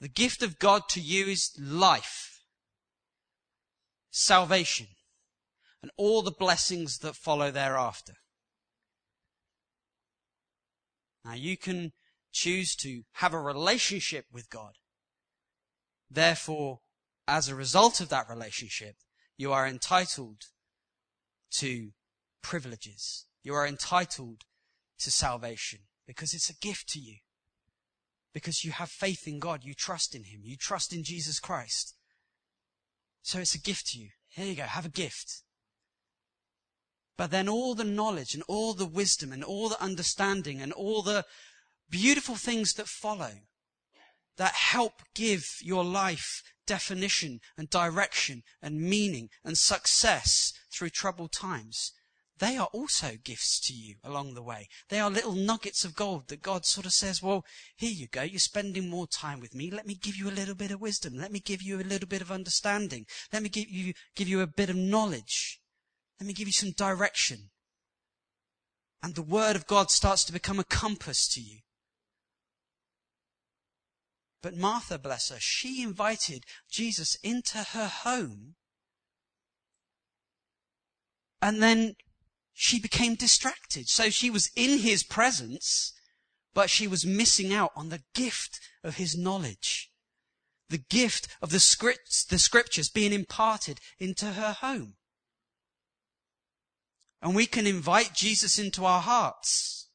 [0.00, 2.44] The gift of God to you is life,
[4.12, 4.86] salvation,
[5.82, 8.14] and all the blessings that follow thereafter.
[11.26, 11.92] Now you can
[12.32, 14.74] choose to have a relationship with God.
[16.08, 16.80] Therefore,
[17.26, 18.94] as a result of that relationship,
[19.36, 20.42] you are entitled
[21.54, 21.90] to
[22.42, 23.26] privileges.
[23.42, 24.44] You are entitled
[25.00, 27.16] to salvation because it's a gift to you.
[28.32, 29.64] Because you have faith in God.
[29.64, 30.42] You trust in Him.
[30.44, 31.96] You trust in Jesus Christ.
[33.22, 34.10] So it's a gift to you.
[34.28, 34.62] Here you go.
[34.62, 35.42] Have a gift.
[37.16, 41.02] But then all the knowledge and all the wisdom and all the understanding and all
[41.02, 41.24] the
[41.88, 43.32] beautiful things that follow
[44.36, 51.92] that help give your life definition and direction and meaning and success through troubled times,
[52.38, 54.68] they are also gifts to you along the way.
[54.90, 58.22] They are little nuggets of gold that God sort of says, well, here you go.
[58.22, 59.70] You're spending more time with me.
[59.70, 61.14] Let me give you a little bit of wisdom.
[61.16, 63.06] Let me give you a little bit of understanding.
[63.32, 65.60] Let me give you, give you a bit of knowledge.
[66.20, 67.50] Let me give you some direction.
[69.02, 71.60] And the word of God starts to become a compass to you.
[74.42, 78.54] But Martha, bless her, she invited Jesus into her home.
[81.42, 81.94] And then
[82.52, 83.88] she became distracted.
[83.88, 85.92] So she was in his presence,
[86.54, 89.90] but she was missing out on the gift of his knowledge.
[90.68, 94.95] The gift of the scripts, the scriptures being imparted into her home.
[97.26, 99.88] And we can invite Jesus into our hearts.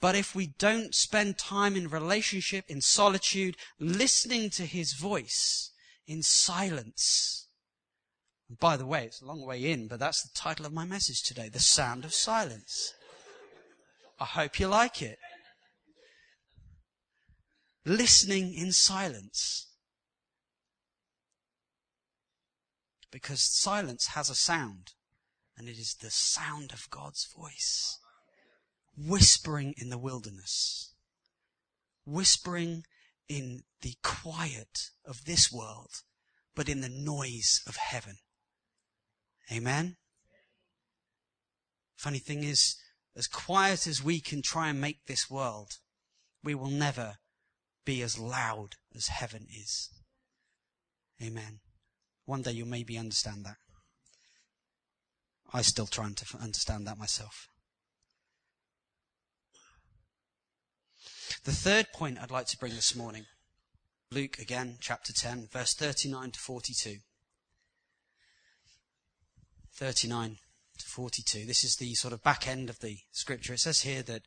[0.00, 5.70] But if we don't spend time in relationship, in solitude, listening to his voice,
[6.08, 7.46] in silence,
[8.48, 10.84] and by the way, it's a long way in, but that's the title of my
[10.84, 12.94] message today, The Sound of Silence.
[14.18, 15.20] I hope you like it.
[17.86, 19.68] Listening in silence.
[23.12, 24.94] Because silence has a sound,
[25.56, 27.98] and it is the sound of God's voice
[28.96, 30.94] whispering in the wilderness,
[32.04, 32.84] whispering
[33.28, 36.02] in the quiet of this world,
[36.54, 38.16] but in the noise of heaven.
[39.50, 39.96] Amen?
[41.96, 42.76] Funny thing is,
[43.16, 45.78] as quiet as we can try and make this world,
[46.42, 47.18] we will never
[47.84, 49.90] be as loud as heaven is.
[51.22, 51.60] Amen.
[52.24, 53.56] One day you'll maybe understand that.
[55.52, 57.48] I still trying to understand that myself.
[61.44, 63.26] The third point I'd like to bring this morning,
[64.10, 66.98] Luke again, chapter 10, verse 39 to 42.
[69.74, 70.38] 39
[70.78, 71.44] to 42.
[71.44, 73.54] This is the sort of back end of the scripture.
[73.54, 74.22] It says here that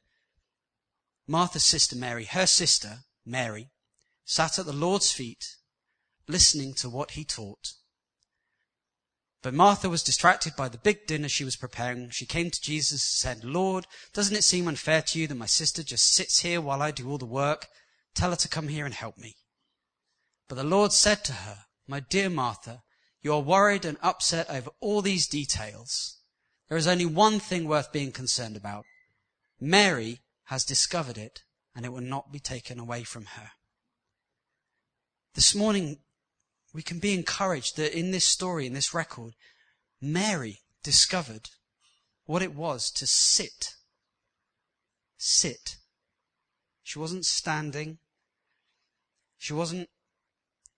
[1.27, 3.69] Martha's sister Mary, her sister Mary,
[4.25, 5.55] sat at the Lord's feet
[6.27, 7.73] listening to what he taught.
[9.45, 12.09] But Martha was distracted by the big dinner she was preparing.
[12.09, 15.45] She came to Jesus and said, Lord, doesn't it seem unfair to you that my
[15.45, 17.67] sister just sits here while I do all the work?
[18.15, 19.35] Tell her to come here and help me.
[20.49, 22.81] But the Lord said to her, My dear Martha,
[23.21, 26.17] you are worried and upset over all these details.
[26.67, 28.85] There is only one thing worth being concerned about.
[29.59, 31.43] Mary has discovered it
[31.75, 33.51] and it will not be taken away from her.
[35.35, 35.99] This morning,
[36.75, 39.33] we can be encouraged that in this story, in this record,
[40.01, 41.49] Mary discovered
[42.25, 43.75] what it was to sit.
[45.17, 45.77] Sit.
[46.83, 47.99] She wasn't standing.
[49.37, 49.87] She wasn't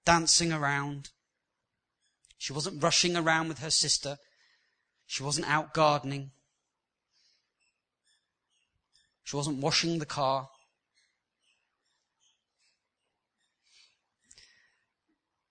[0.06, 1.10] dancing around.
[2.38, 4.18] She wasn't rushing around with her sister.
[5.08, 6.30] She wasn't out gardening.
[9.24, 10.50] She wasn't washing the car.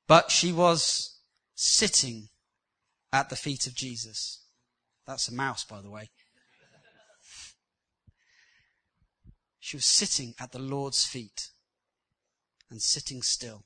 [0.06, 1.18] But she was
[1.54, 2.28] sitting
[3.12, 4.44] at the feet of Jesus.
[5.06, 6.10] That's a mouse, by the way.
[9.58, 11.48] She was sitting at the Lord's feet
[12.70, 13.64] and sitting still.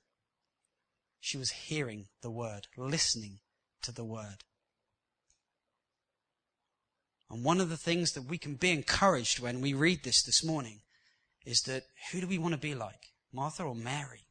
[1.21, 3.41] She was hearing the word, listening
[3.83, 4.45] to the word.
[7.31, 10.43] And one of the things that we can be encouraged when we read this this
[10.43, 10.81] morning
[11.45, 13.13] is that who do we want to be like?
[13.33, 14.30] Martha or Mary?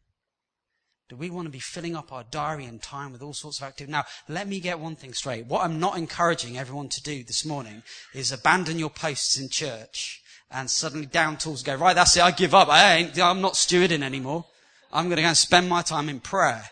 [1.10, 3.67] Do we want to be filling up our diary and time with all sorts of
[3.67, 3.91] activity?
[3.91, 5.48] Now, let me get one thing straight.
[5.48, 7.82] What I'm not encouraging everyone to do this morning
[8.13, 12.30] is abandon your posts in church and suddenly down tools go, right, that's it, I
[12.30, 12.69] give up.
[12.69, 14.45] I ain't, I'm not stewarding anymore.
[14.93, 16.63] I'm going to go and spend my time in prayer.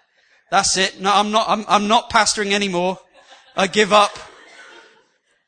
[0.52, 1.02] That's it.
[1.02, 3.00] No, I'm not, I'm, I'm not pastoring anymore.
[3.56, 4.16] I give up.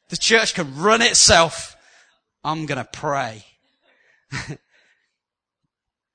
[0.10, 1.76] The church can run itself.
[2.44, 3.46] I'm going to pray.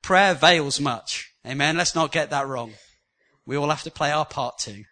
[0.02, 1.33] Prayer avails much.
[1.46, 1.76] Amen.
[1.76, 2.72] Let's not get that wrong.
[3.46, 4.84] We all have to play our part too.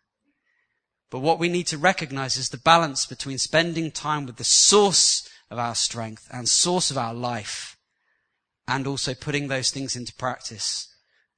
[1.11, 5.29] But what we need to recognize is the balance between spending time with the source
[5.51, 7.77] of our strength and source of our life
[8.67, 10.89] and also putting those things into practice.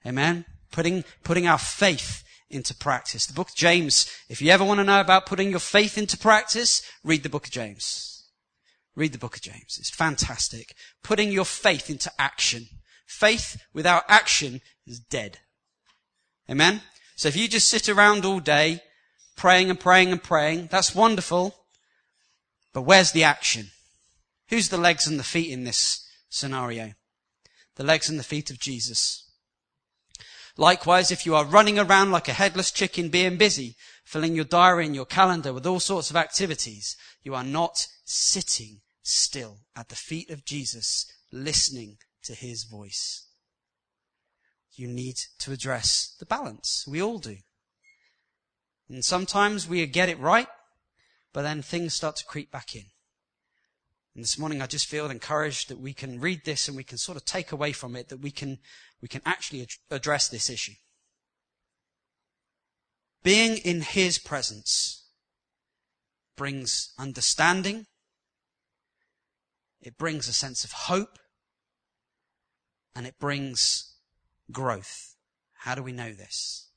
[0.07, 0.45] Amen.
[0.71, 3.27] Putting, putting our faith into practice.
[3.27, 6.17] The book of James, if you ever want to know about putting your faith into
[6.17, 8.29] practice, read the book of James.
[8.95, 9.77] Read the book of James.
[9.79, 10.75] It's fantastic.
[11.03, 12.67] Putting your faith into action.
[13.07, 15.39] Faith without action is dead.
[16.51, 16.83] Amen?
[17.17, 18.81] So if you just sit around all day
[19.37, 21.55] praying and praying and praying, that's wonderful.
[22.73, 23.71] But where's the action?
[24.49, 26.93] Who's the legs and the feet in this scenario?
[27.77, 29.25] The legs and the feet of Jesus.
[30.57, 34.87] Likewise, if you are running around like a headless chicken being busy, filling your diary
[34.87, 39.97] and your calendar with all sorts of activities, you are not sitting still at the
[39.97, 43.24] feet of Jesus, listening to his voice.
[44.77, 46.85] You need to address the balance.
[46.87, 47.37] We all do.
[48.89, 50.49] And sometimes we get it right,
[51.33, 52.85] but then things start to creep back in.
[54.15, 56.99] And this morning I just feel encouraged that we can read this and we can
[56.99, 58.59] sort of take away from it that we can,
[59.01, 60.75] we can actually ad- address this issue.
[63.23, 65.09] Being in His presence
[66.37, 67.87] brings understanding.
[69.81, 71.19] It brings a sense of hope
[72.95, 73.94] and it brings
[74.53, 75.17] growth.
[75.59, 76.69] How do we know this?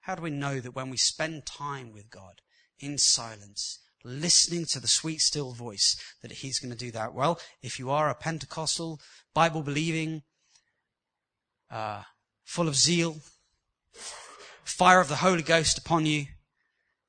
[0.00, 2.40] How do we know that when we spend time with God
[2.78, 7.14] in silence, listening to the sweet still voice, that He's going to do that?
[7.14, 9.00] Well, if you are a Pentecostal,
[9.32, 10.22] Bible believing,
[11.70, 12.02] uh,
[12.44, 13.16] full of zeal,
[14.62, 16.26] fire of the Holy Ghost upon you,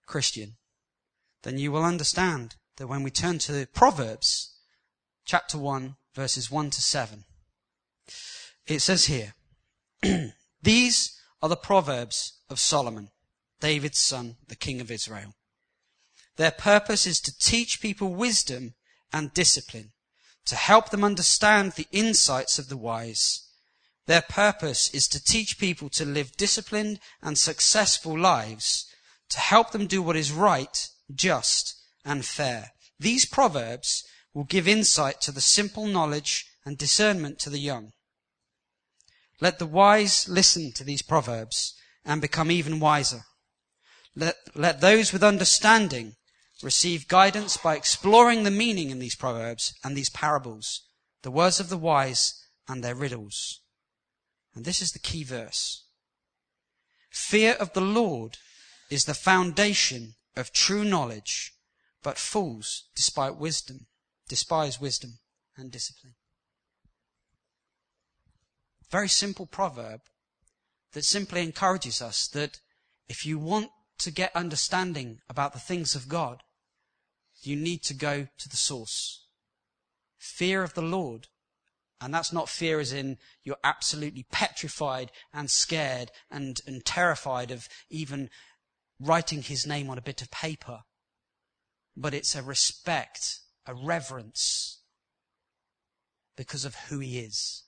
[0.06, 0.56] Christian,
[1.44, 4.56] then you will understand that when we turn to Proverbs,
[5.26, 7.24] chapter 1, verses 1 to 7,
[8.68, 9.35] it says here,
[10.62, 13.10] These are the Proverbs of Solomon,
[13.60, 15.34] David's son, the king of Israel.
[16.38, 18.74] Their purpose is to teach people wisdom
[19.14, 19.94] and discipline,
[20.46, 23.44] to help them understand the insights of the wise.
[24.06, 28.86] Their purpose is to teach people to live disciplined and successful lives,
[29.30, 32.72] to help them do what is right, just, and fair.
[33.00, 34.04] These proverbs
[34.34, 37.94] will give insight to the simple knowledge and discernment to the young.
[39.42, 41.76] Let the wise listen to these proverbs
[42.06, 43.26] and become even wiser.
[44.16, 46.16] Let, let those with understanding
[46.64, 50.88] receive guidance by exploring the meaning in these proverbs and these parables,
[51.22, 53.62] the words of the wise and their riddles.
[54.54, 55.84] And this is the key verse.
[57.10, 58.38] Fear of the Lord
[58.90, 61.54] is the foundation of true knowledge,
[62.04, 63.88] but fools despite wisdom,
[64.30, 65.20] despise wisdom
[65.58, 66.16] and discipline.
[68.96, 70.00] Very simple proverb
[70.94, 72.62] that simply encourages us that
[73.10, 76.44] if you want to get understanding about the things of God,
[77.42, 79.28] you need to go to the source.
[80.18, 81.28] Fear of the Lord.
[82.00, 87.68] And that's not fear as in you're absolutely petrified and scared and, and terrified of
[87.90, 88.30] even
[88.98, 90.84] writing his name on a bit of paper.
[91.98, 94.80] But it's a respect, a reverence
[96.38, 97.65] because of who he is.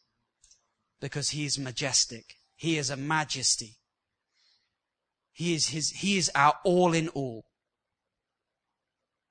[1.00, 2.36] Because he is majestic.
[2.56, 3.76] He is a majesty.
[5.32, 7.46] He is his, he is our all in all.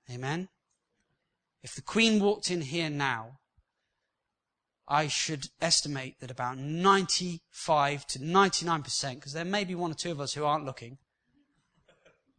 [0.08, 0.48] Amen?
[1.62, 3.38] If the Queen walked in here now,
[4.86, 10.12] I should estimate that about 95 to 99%, because there may be one or two
[10.12, 10.98] of us who aren't looking,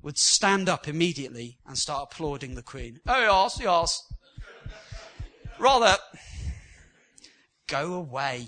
[0.02, 3.02] would stand up immediately and start applauding the Queen.
[3.06, 4.14] Oh, yes, yes.
[5.60, 5.98] Rather,
[7.68, 8.48] go away.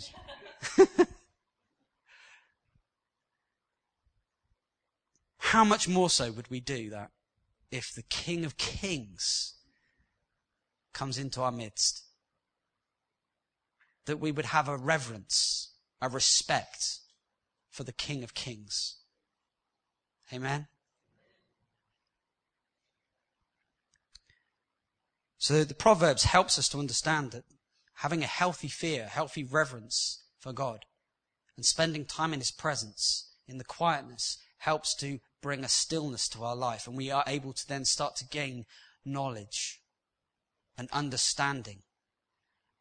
[5.38, 7.12] How much more so would we do that
[7.72, 9.56] if the King of Kings
[10.94, 12.04] comes into our midst?
[14.06, 17.00] That we would have a reverence, a respect
[17.70, 18.98] for the King of Kings.
[20.32, 20.68] Amen?
[25.38, 27.46] So the Proverbs helps us to understand that
[27.96, 30.86] having a healthy fear, healthy reverence for God,
[31.56, 36.44] and spending time in His presence, in the quietness, helps to bring a stillness to
[36.44, 38.66] our life, and we are able to then start to gain
[39.06, 39.82] knowledge
[40.78, 41.80] and understanding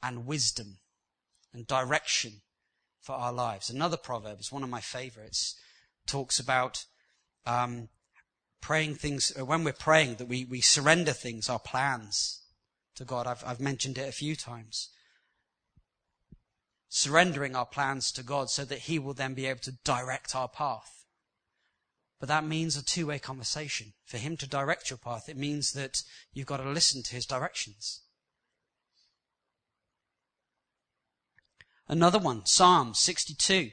[0.03, 0.79] and wisdom
[1.53, 2.43] and direction
[3.01, 3.71] for our lives.
[3.71, 5.57] Another proverb is one of my favorites.
[6.07, 6.85] Talks about
[7.47, 7.89] um,
[8.61, 12.41] praying things uh, when we're praying that we, we surrender things, our plans
[12.95, 13.27] to God.
[13.27, 14.91] I've, I've mentioned it a few times.
[16.89, 20.49] Surrendering our plans to God so that He will then be able to direct our
[20.49, 20.99] path.
[22.21, 23.93] But that means a two way conversation.
[24.05, 27.27] For him to direct your path, it means that you've got to listen to his
[27.27, 28.01] directions.
[31.87, 33.71] Another one, Psalm 62,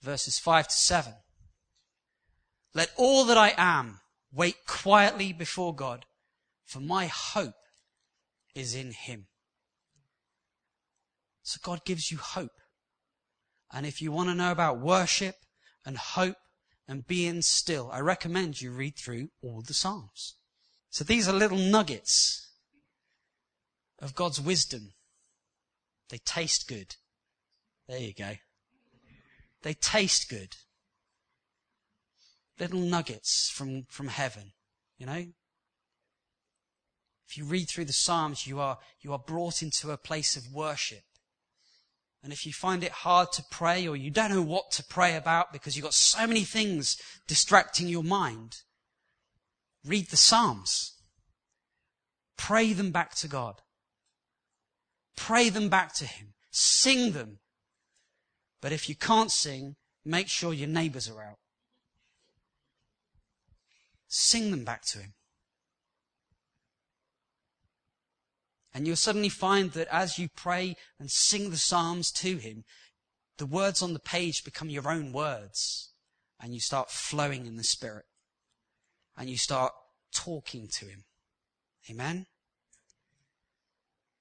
[0.00, 1.14] verses 5 to 7.
[2.74, 4.00] Let all that I am
[4.32, 6.06] wait quietly before God,
[6.64, 7.54] for my hope
[8.54, 9.26] is in him.
[11.46, 12.58] So God gives you hope.
[13.72, 15.36] And if you want to know about worship
[15.84, 16.38] and hope
[16.88, 20.34] and being still, I recommend you read through all the Psalms.
[20.90, 22.50] So these are little nuggets
[24.00, 24.94] of God's wisdom.
[26.08, 26.96] They taste good.
[27.88, 28.32] There you go.
[29.62, 30.56] They taste good.
[32.58, 34.50] Little nuggets from, from heaven,
[34.98, 35.26] you know?
[37.28, 40.52] If you read through the Psalms, you are, you are brought into a place of
[40.52, 41.04] worship.
[42.22, 45.16] And if you find it hard to pray or you don't know what to pray
[45.16, 48.56] about because you've got so many things distracting your mind,
[49.84, 50.94] read the Psalms.
[52.36, 53.62] Pray them back to God.
[55.16, 56.34] Pray them back to Him.
[56.50, 57.38] Sing them.
[58.60, 61.38] But if you can't sing, make sure your neighbors are out.
[64.08, 65.14] Sing them back to Him.
[68.76, 72.64] And you'll suddenly find that as you pray and sing the Psalms to Him,
[73.38, 75.94] the words on the page become your own words.
[76.38, 78.04] And you start flowing in the Spirit.
[79.16, 79.72] And you start
[80.14, 81.04] talking to Him.
[81.90, 82.26] Amen?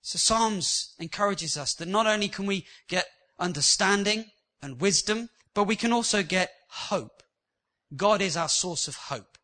[0.02, 4.24] So Psalms encourages us that not only can we get understanding
[4.62, 7.24] and wisdom, but we can also get hope.
[7.94, 9.38] God is our source of hope.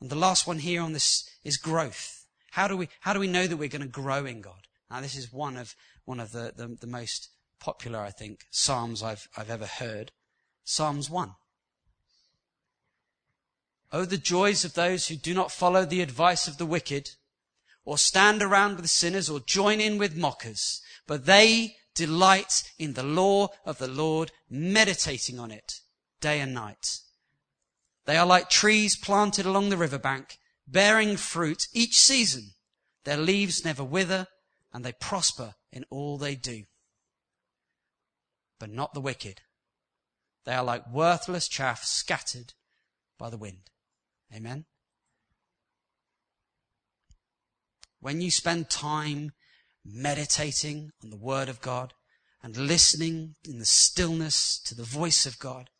[0.00, 2.25] And the last one here on this is growth.
[2.56, 4.66] How do we, how do we know that we're going to grow in God?
[4.90, 5.74] Now, this is one of,
[6.06, 7.28] one of the, the, the most
[7.60, 10.10] popular, I think, Psalms I've, I've ever heard.
[10.64, 11.32] Psalms 1.
[13.92, 17.10] Oh, the joys of those who do not follow the advice of the wicked,
[17.84, 23.02] or stand around with sinners, or join in with mockers, but they delight in the
[23.02, 25.80] law of the Lord, meditating on it
[26.22, 27.00] day and night.
[28.06, 32.52] They are like trees planted along the riverbank, bearing fruit each season.
[33.04, 34.26] Their leaves never wither,
[34.72, 36.64] and they prosper in all they do.
[38.58, 39.42] But not the wicked.
[40.44, 42.54] They are like worthless chaff scattered
[43.18, 43.70] by the wind.
[44.34, 44.64] Amen?
[48.00, 49.32] When you spend time
[49.84, 51.94] meditating on the Word of God
[52.42, 55.70] and listening in the stillness to the voice of God,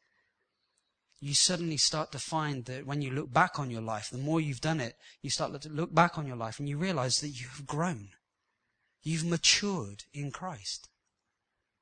[1.21, 4.41] you suddenly start to find that when you look back on your life, the more
[4.41, 7.29] you've done it, you start to look back on your life and you realize that
[7.29, 8.11] you have grown.
[9.03, 10.89] You've matured in Christ.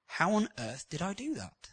[0.06, 1.70] How on earth did I do that?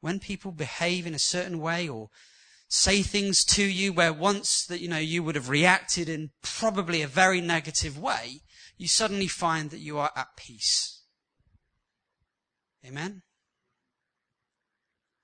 [0.00, 2.10] When people behave in a certain way or
[2.68, 7.00] say things to you where once that, you know, you would have reacted in probably
[7.00, 8.42] a very negative way,
[8.76, 11.02] you suddenly find that you are at peace.
[12.84, 13.22] Amen?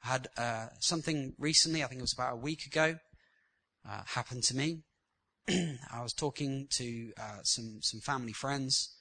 [0.05, 2.97] Had uh, something recently, I think it was about a week ago,
[3.89, 4.83] uh, happened to me.
[5.49, 8.95] I was talking to uh, some some family friends,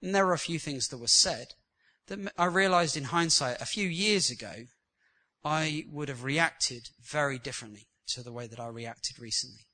[0.00, 1.48] and there were a few things that were said
[2.08, 4.66] that I realised in hindsight a few years ago
[5.44, 9.66] I would have reacted very differently to the way that I reacted recently.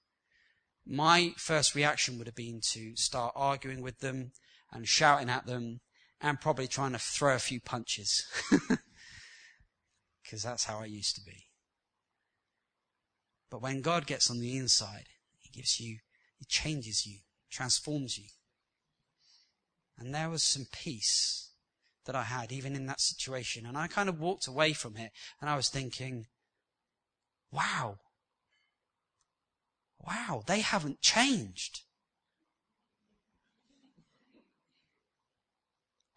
[0.87, 4.33] My first reaction would have been to start arguing with them
[4.73, 5.81] and shouting at them
[6.21, 8.25] and probably trying to throw a few punches.
[10.29, 11.47] Because that's how I used to be.
[13.51, 15.07] But when God gets on the inside,
[15.39, 16.01] He gives you,
[16.37, 17.21] He changes you,
[17.51, 18.29] transforms you.
[19.97, 21.49] And there was some peace
[22.05, 23.65] that I had, even in that situation.
[23.65, 26.27] And I kind of walked away from it and I was thinking,
[27.51, 27.97] wow,
[29.99, 31.81] wow, they haven't changed.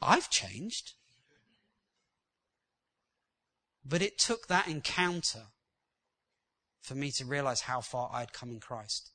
[0.02, 0.96] I've changed.
[3.84, 5.48] But it took that encounter
[6.82, 9.12] for me to realize how far I'd come in Christ.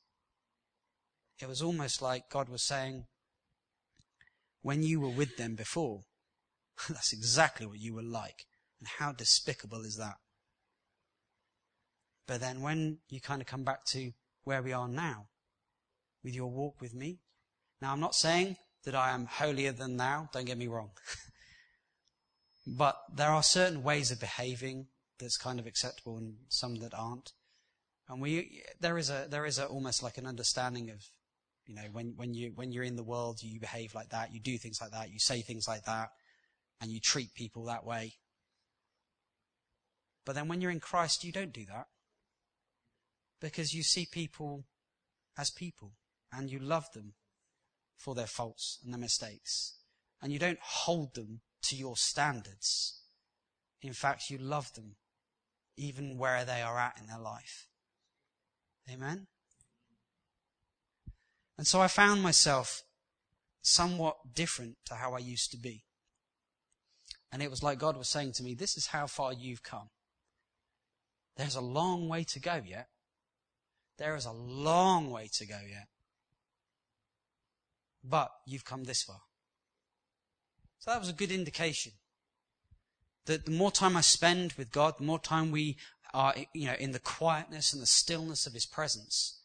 [1.39, 3.05] It was almost like God was saying,
[4.61, 6.01] when you were with them before,
[6.89, 8.45] That's exactly what you were like.
[8.79, 10.15] And how despicable is that?
[12.27, 14.11] But then when you kind of come back to
[14.43, 15.27] where we are now,
[16.23, 17.19] with your walk with me,
[17.81, 20.91] now I'm not saying that I am holier than thou, don't get me wrong.
[22.69, 24.87] but there are certain ways of behaving
[25.19, 27.31] that's kind of acceptable and some that aren't.
[28.09, 31.01] And we, there is a, there is a, almost like an understanding of,
[31.65, 34.41] you know, when, when you, when you're in the world, you behave like that, you
[34.41, 36.09] do things like that, you say things like that
[36.81, 38.15] and you treat people that way.
[40.25, 41.87] But then when you're in Christ, you don't do that.
[43.39, 44.65] Because you see people
[45.37, 45.93] as people
[46.33, 47.13] and you love them
[47.95, 49.75] for their faults and their mistakes.
[50.21, 53.01] And you don't hold them to your standards.
[53.81, 54.95] In fact, you love them
[55.77, 57.67] even where they are at in their life.
[58.91, 59.27] Amen?
[61.57, 62.83] And so I found myself
[63.61, 65.83] somewhat different to how I used to be.
[67.31, 69.89] And it was like God was saying to me, This is how far you've come.
[71.35, 72.87] There's a long way to go yet.
[73.97, 75.87] There is a long way to go yet.
[78.03, 79.21] But you've come this far.
[80.79, 81.93] So that was a good indication.
[83.25, 85.77] That the more time I spend with God, the more time we
[86.13, 89.41] are, you know, in the quietness and the stillness of His presence,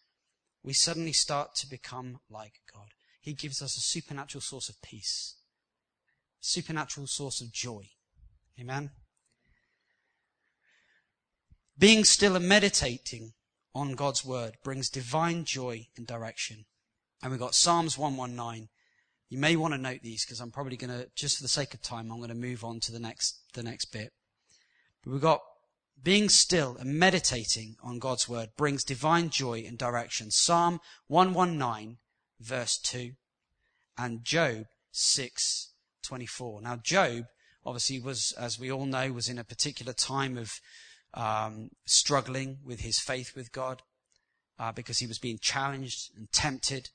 [0.62, 2.90] we suddenly start to become like God.
[3.20, 5.36] He gives us a supernatural source of peace
[6.42, 7.88] supernatural source of joy.
[8.60, 8.90] Amen.
[11.78, 13.32] Being still and meditating
[13.74, 16.66] on God's word brings divine joy and direction.
[17.22, 18.68] And we've got Psalms 119.
[19.32, 21.72] You may want to note these because I'm probably going to, just for the sake
[21.72, 24.12] of time, I'm going to move on to the next, the next bit.
[25.02, 25.40] But we've got
[26.02, 30.30] being still and meditating on God's word brings divine joy and direction.
[30.30, 31.96] Psalm 119
[32.40, 33.12] verse 2
[33.96, 35.70] and Job 6
[36.02, 36.60] 24.
[36.60, 37.24] Now, Job
[37.64, 40.60] obviously was, as we all know, was in a particular time of
[41.14, 43.80] um, struggling with his faith with God
[44.58, 46.90] uh, because he was being challenged and tempted.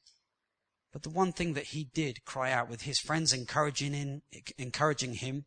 [0.97, 4.23] But the one thing that he did cry out with his friends encouraging, in,
[4.57, 5.45] encouraging him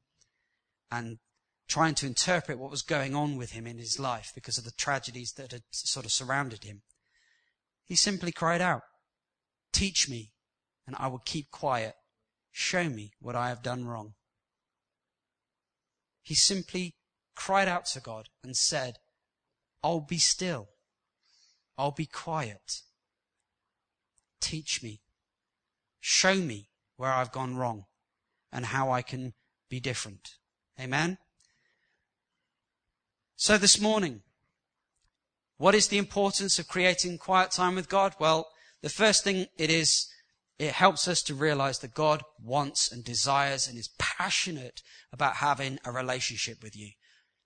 [0.93, 1.19] and
[1.67, 4.71] trying to interpret what was going on with him in his life because of the
[4.71, 6.83] tragedies that had sort of surrounded him.
[7.85, 8.83] He simply cried out,
[9.73, 10.31] Teach me,
[10.87, 11.97] and I will keep quiet
[12.53, 14.15] Show me what I have done wrong.
[16.23, 16.95] He simply
[17.35, 18.99] cried out to God and said,
[19.83, 20.69] I'll be still.
[21.77, 22.83] I'll be quiet.
[24.41, 25.01] Teach me.
[26.01, 27.85] Show me where I've gone wrong
[28.53, 29.35] and how I can
[29.69, 30.37] be different.
[30.79, 31.19] Amen?
[33.37, 34.23] So this morning,
[35.57, 38.15] what is the importance of creating quiet time with God?
[38.19, 38.49] Well,
[38.83, 40.09] the first thing it is
[40.59, 45.79] it helps us to realize that God wants and desires and is passionate about having
[45.87, 46.91] a relationship with you.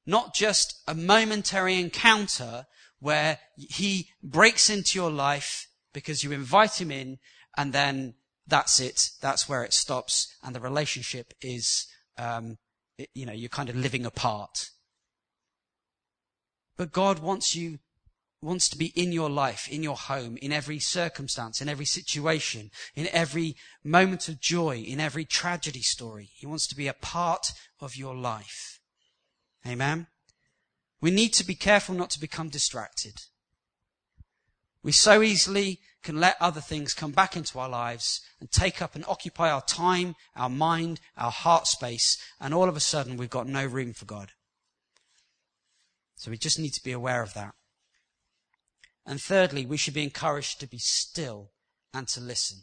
[0.04, 2.66] Not just a momentary encounter
[2.98, 7.18] where he breaks into your life because you invite him in
[7.56, 8.14] and then
[8.46, 9.10] that's it.
[9.20, 10.34] That's where it stops.
[10.42, 11.86] And the relationship is,
[12.18, 12.58] um,
[12.98, 14.70] it, you know, you're kind of living apart.
[16.76, 17.78] But God wants you,
[18.42, 22.70] wants to be in your life, in your home, in every circumstance, in every situation,
[22.94, 26.30] in every moment of joy, in every tragedy story.
[26.34, 28.80] He wants to be a part of your life.
[29.66, 30.08] Amen.
[31.00, 33.14] We need to be careful not to become distracted.
[34.82, 38.94] We so easily can let other things come back into our lives and take up
[38.94, 43.30] and occupy our time, our mind, our heart space, and all of a sudden we've
[43.30, 44.30] got no room for God.
[46.16, 47.54] So we just need to be aware of that.
[49.06, 51.50] And thirdly, we should be encouraged to be still
[51.92, 52.58] and to listen.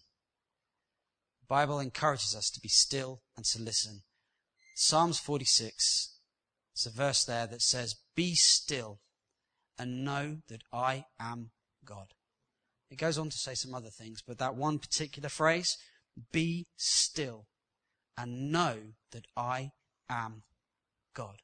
[1.42, 4.02] The Bible encourages us to be still and to listen.
[4.76, 6.16] Psalms 46,
[6.74, 9.00] it's a verse there that says, Be still
[9.78, 11.52] and know that I am
[11.86, 12.14] God.
[12.92, 15.78] It goes on to say some other things, but that one particular phrase,
[16.34, 17.48] be still
[18.18, 18.76] and know
[19.12, 19.72] that I
[20.10, 20.44] am
[21.14, 21.38] God.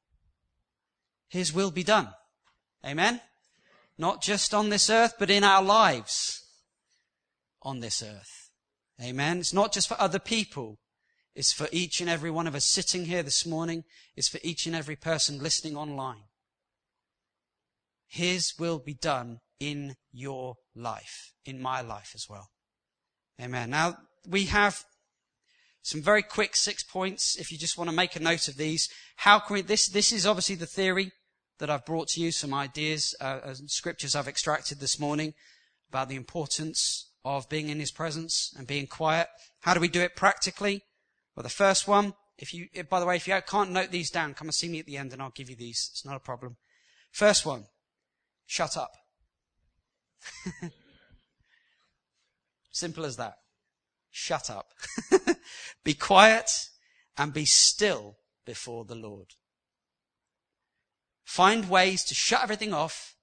[1.29, 2.09] His will be done.
[2.85, 3.21] Amen?
[3.97, 6.45] Not just on this earth, but in our lives
[7.61, 8.51] on this earth.
[9.01, 9.39] Amen?
[9.39, 10.79] It's not just for other people.
[11.33, 13.85] It's for each and every one of us sitting here this morning.
[14.17, 16.23] It's for each and every person listening online.
[18.05, 22.49] His will be done in your life, in my life as well.
[23.41, 23.69] Amen.
[23.69, 23.97] Now,
[24.27, 24.83] we have
[25.81, 28.89] some very quick six points if you just want to make a note of these.
[29.17, 31.11] How can we, this, this is obviously the theory
[31.59, 35.33] that I've brought to you, some ideas, uh, scriptures I've extracted this morning
[35.89, 39.27] about the importance of being in his presence and being quiet.
[39.61, 40.83] How do we do it practically?
[41.35, 44.33] Well, the first one, if you, by the way, if you can't note these down,
[44.33, 45.89] come and see me at the end and I'll give you these.
[45.91, 46.57] It's not a problem.
[47.11, 47.65] First one,
[48.45, 48.91] shut up.
[52.71, 53.37] Simple as that.
[54.11, 54.73] Shut up.
[55.83, 56.69] be quiet
[57.17, 59.33] and be still before the Lord.
[61.23, 63.15] Find ways to shut everything off,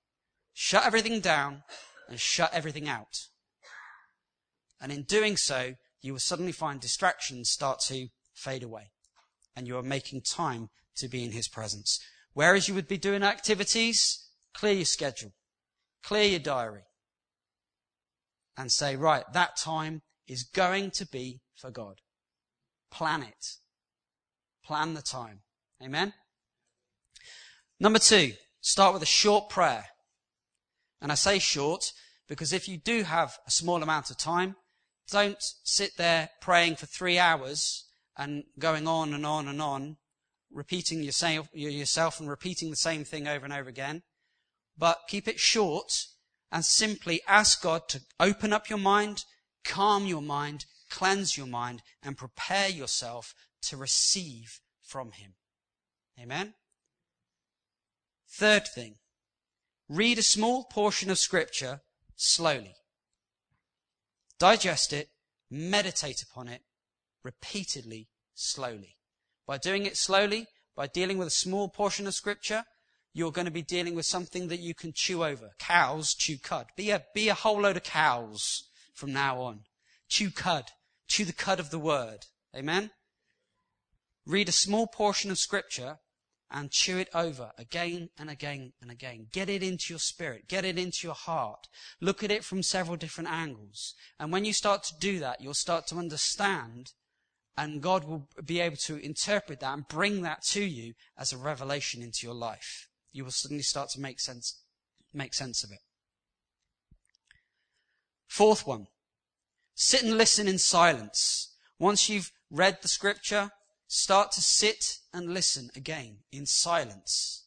[0.53, 1.63] shut everything down,
[2.09, 3.29] and shut everything out.
[4.81, 8.91] And in doing so, you will suddenly find distractions start to fade away.
[9.57, 11.99] And you are making time to be in His presence.
[12.35, 15.33] Whereas you would be doing activities, clear your schedule.
[16.05, 16.85] Clear your diary
[18.59, 21.97] and say, right, that time is going to be for God.
[22.91, 23.47] Plan it.
[24.65, 25.41] Plan the time.
[25.83, 26.13] Amen?
[27.81, 29.87] Number two, start with a short prayer.
[31.01, 31.93] And I say short
[32.29, 34.57] because if you do have a small amount of time,
[35.11, 37.87] don't sit there praying for three hours
[38.17, 39.97] and going on and on and on,
[40.51, 44.03] repeating yourself, yourself and repeating the same thing over and over again
[44.77, 45.93] but keep it short
[46.51, 49.25] and simply ask God to open up your mind,
[49.65, 55.35] calm your mind, cleanse your mind, and prepare yourself to receive from Him.
[56.21, 56.55] Amen?
[58.29, 58.97] Third thing,
[59.89, 61.81] read a small portion of Scripture
[62.17, 62.75] slowly.
[64.39, 65.09] Digest it,
[65.51, 66.63] meditate upon it,
[67.23, 68.97] repeatedly, slowly.
[69.47, 70.47] By doing it slowly,
[70.77, 72.65] by dealing with a small portion of Scripture,
[73.15, 75.51] you're going to be dealing with something that you can chew over.
[75.59, 76.67] Cows chew cud.
[76.77, 79.61] Be a, be a whole load of cows from now on.
[80.09, 80.65] Chew cud.
[81.07, 82.27] Chew the cud of the word.
[82.55, 82.91] Amen?
[84.27, 85.99] Read a small portion of scripture
[86.51, 89.29] and chew it over again and again and again.
[89.33, 90.49] Get it into your spirit.
[90.49, 91.69] Get it into your heart.
[92.01, 93.95] Look at it from several different angles.
[94.19, 96.93] And when you start to do that, you'll start to understand
[97.57, 101.39] and God will be able to interpret that and bring that to you as a
[101.39, 104.61] revelation into your life you will suddenly start to make sense,
[105.15, 105.79] make sense of it.
[108.27, 108.89] Fourth one,
[109.75, 111.55] sit and listen in silence.
[111.79, 113.53] Once you've read the scripture,
[113.87, 117.45] start to sit and listen again in silence.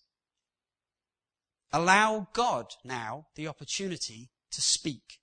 [1.73, 5.19] Allow God now the opportunity to speak.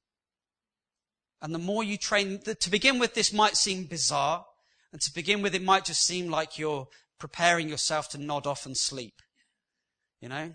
[1.41, 4.45] And the more you train, to begin with, this might seem bizarre.
[4.93, 6.89] And to begin with, it might just seem like you're
[7.19, 9.23] preparing yourself to nod off and sleep.
[10.25, 10.55] You know?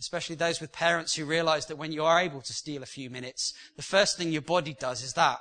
[0.00, 3.10] Especially those with parents who realize that when you are able to steal a few
[3.10, 5.38] minutes, the first thing your body does is that.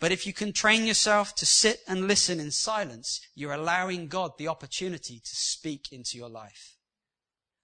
[0.00, 4.32] But if you can train yourself to sit and listen in silence, you're allowing God
[4.36, 6.74] the opportunity to speak into your life.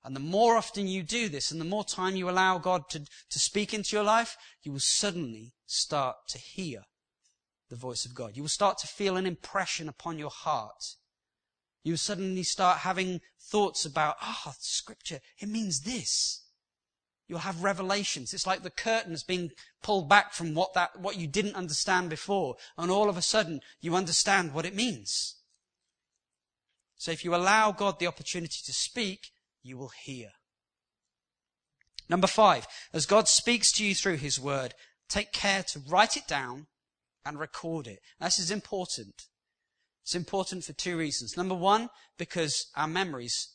[0.04, 3.00] And the more often you do this and the more time you allow God to,
[3.00, 6.84] to speak into your life, you will suddenly start to hear
[7.70, 8.36] the voice of God.
[8.36, 10.94] You will start to feel an impression upon your heart
[11.82, 16.44] you suddenly start having thoughts about, ah, oh, scripture, it means this.
[17.28, 18.34] You'll have revelations.
[18.34, 19.50] It's like the curtains being
[19.82, 22.56] pulled back from what that, what you didn't understand before.
[22.76, 25.36] And all of a sudden, you understand what it means.
[26.96, 29.30] So if you allow God the opportunity to speak,
[29.62, 30.30] you will hear.
[32.08, 34.74] Number five, as God speaks to you through His Word,
[35.08, 36.66] take care to write it down
[37.24, 38.00] and record it.
[38.20, 39.26] this is important.
[40.03, 41.36] It's important for two reasons.
[41.36, 41.88] Number one,
[42.18, 43.55] because our memories,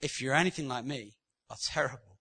[0.00, 1.14] if you're anything like me,
[1.50, 2.18] are terrible.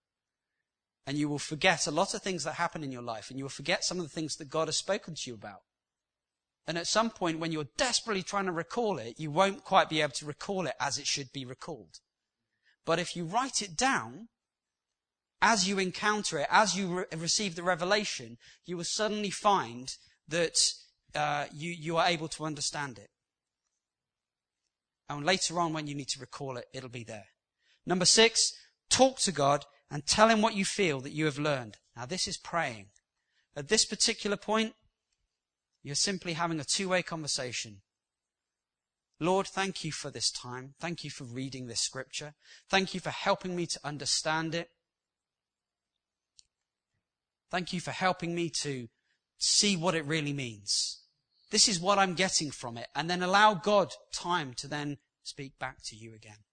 [1.05, 3.45] And you will forget a lot of things that happen in your life, and you
[3.45, 5.61] will forget some of the things that God has spoken to you about.
[6.65, 10.01] And at some point, when you're desperately trying to recall it, you won't quite be
[10.01, 11.99] able to recall it as it should be recalled.
[12.85, 14.27] But if you write it down,
[15.41, 19.89] as you encounter it, as you re- receive the revelation, you will suddenly find
[20.27, 20.57] that
[21.15, 23.09] uh, you, you are able to understand it.
[25.09, 27.27] And later on, when you need to recall it, it'll be there.
[27.85, 28.53] Number six,
[28.89, 31.77] talk to God and tell Him what you feel that you have learned.
[31.95, 32.87] Now, this is praying.
[33.55, 34.73] At this particular point,
[35.83, 37.81] you're simply having a two way conversation.
[39.19, 40.75] Lord, thank you for this time.
[40.79, 42.35] Thank you for reading this scripture.
[42.69, 44.69] Thank you for helping me to understand it.
[47.49, 48.89] Thank you for helping me to
[49.39, 50.99] see what it really means.
[51.49, 52.87] This is what I'm getting from it.
[52.95, 56.43] And then allow God time to then speak back to you again.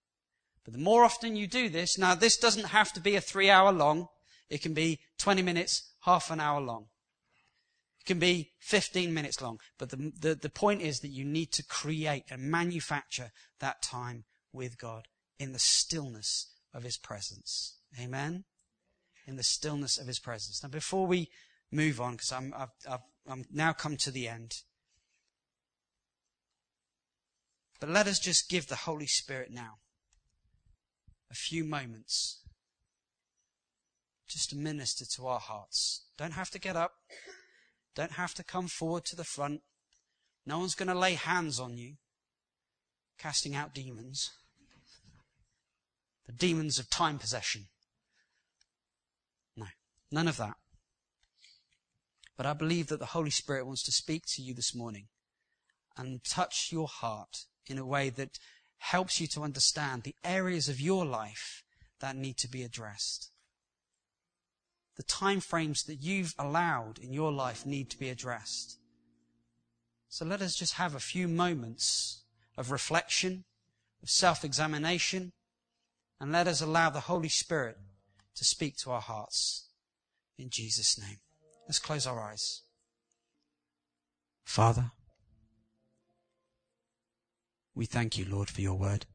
[0.63, 3.49] But the more often you do this, now this doesn't have to be a three
[3.49, 4.07] hour long.
[4.49, 6.87] It can be 20 minutes, half an hour long.
[7.99, 9.59] It can be 15 minutes long.
[9.77, 14.25] But the, the, the point is that you need to create and manufacture that time
[14.51, 15.07] with God
[15.39, 17.77] in the stillness of His presence.
[17.99, 18.45] Amen?
[19.27, 20.61] In the stillness of His presence.
[20.63, 21.29] Now before we
[21.71, 24.61] move on, because I'm, I've, I've, I'm now come to the end.
[27.79, 29.79] But let us just give the Holy Spirit now
[31.29, 32.41] a few moments
[34.27, 36.05] just to minister to our hearts.
[36.17, 36.93] Don't have to get up.
[37.95, 39.61] Don't have to come forward to the front.
[40.45, 41.95] No one's going to lay hands on you,
[43.17, 44.31] casting out demons.
[46.25, 47.67] The demons of time possession.
[49.55, 49.67] No,
[50.11, 50.55] none of that.
[52.37, 55.07] But I believe that the Holy Spirit wants to speak to you this morning
[55.95, 58.39] and touch your heart in a way that
[58.77, 61.63] helps you to understand the areas of your life
[61.99, 63.31] that need to be addressed.
[64.97, 68.77] The time frames that you've allowed in your life need to be addressed.
[70.07, 72.23] So let us just have a few moments
[72.57, 73.43] of reflection,
[74.01, 75.33] of self-examination,
[76.21, 77.77] and let us allow the Holy Spirit
[78.35, 79.67] to speak to our hearts.
[80.37, 81.17] In Jesus' name.
[81.67, 82.61] Let's close our eyes.
[84.45, 84.91] Father,
[87.75, 89.05] we thank you, Lord, for your word.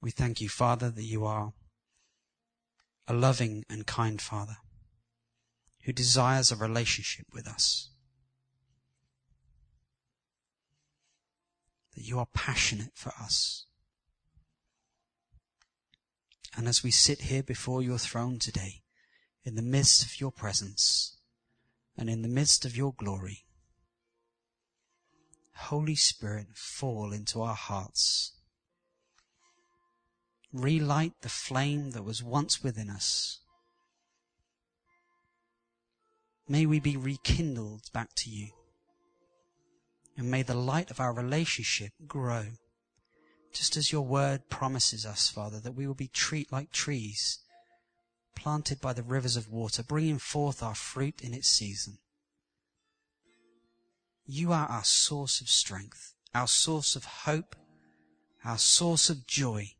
[0.00, 1.54] We thank you, Father, that you are
[3.08, 4.58] a loving and kind Father
[5.84, 7.90] who desires a relationship with us.
[11.96, 13.64] That you are passionate for us.
[16.56, 18.82] And as we sit here before your throne today,
[19.44, 21.16] in the midst of your presence
[21.96, 23.46] and in the midst of your glory,
[25.58, 28.32] Holy Spirit, fall into our hearts.
[30.52, 33.40] Relight the flame that was once within us.
[36.48, 38.48] May we be rekindled back to you.
[40.16, 42.46] And may the light of our relationship grow.
[43.52, 47.40] Just as your word promises us, Father, that we will be treat like trees
[48.34, 51.98] planted by the rivers of water, bringing forth our fruit in its season.
[54.30, 57.56] You are our source of strength, our source of hope,
[58.44, 59.70] our source of joy.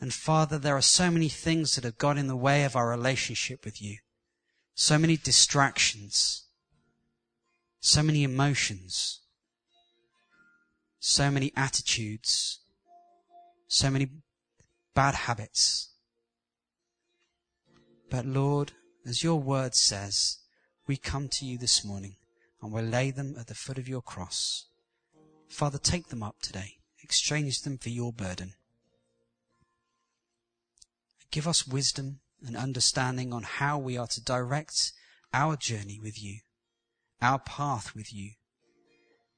[0.00, 2.88] And Father, there are so many things that have got in the way of our
[2.88, 3.98] relationship with you.
[4.74, 6.44] So many distractions.
[7.80, 9.20] So many emotions.
[11.00, 12.60] So many attitudes.
[13.68, 14.08] So many
[14.94, 15.90] bad habits.
[18.08, 18.72] But Lord,
[19.04, 20.38] as your word says,
[20.86, 22.16] we come to you this morning
[22.64, 24.64] and we'll lay them at the foot of your cross.
[25.50, 26.78] Father, take them up today.
[27.02, 28.54] Exchange them for your burden.
[31.30, 34.92] Give us wisdom and understanding on how we are to direct
[35.34, 36.38] our journey with you,
[37.20, 38.30] our path with you.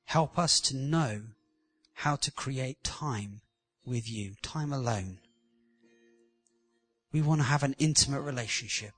[0.04, 1.22] Help us to know
[1.94, 3.40] how to create time
[3.84, 5.18] with you, time alone.
[7.12, 8.92] We want to have an intimate relationship.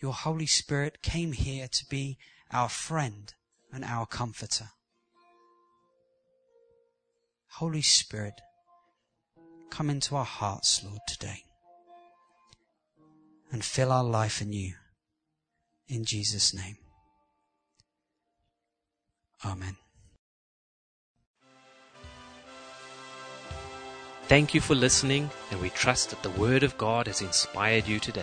[0.00, 2.18] Your Holy Spirit came here to be
[2.50, 3.34] our friend
[3.72, 4.70] and our comforter.
[7.54, 8.40] Holy Spirit,
[9.70, 11.44] come into our hearts, Lord, today
[13.52, 14.72] and fill our life anew.
[15.88, 16.76] In Jesus' name.
[19.44, 19.76] Amen.
[24.28, 27.98] Thank you for listening, and we trust that the Word of God has inspired you
[27.98, 28.22] today.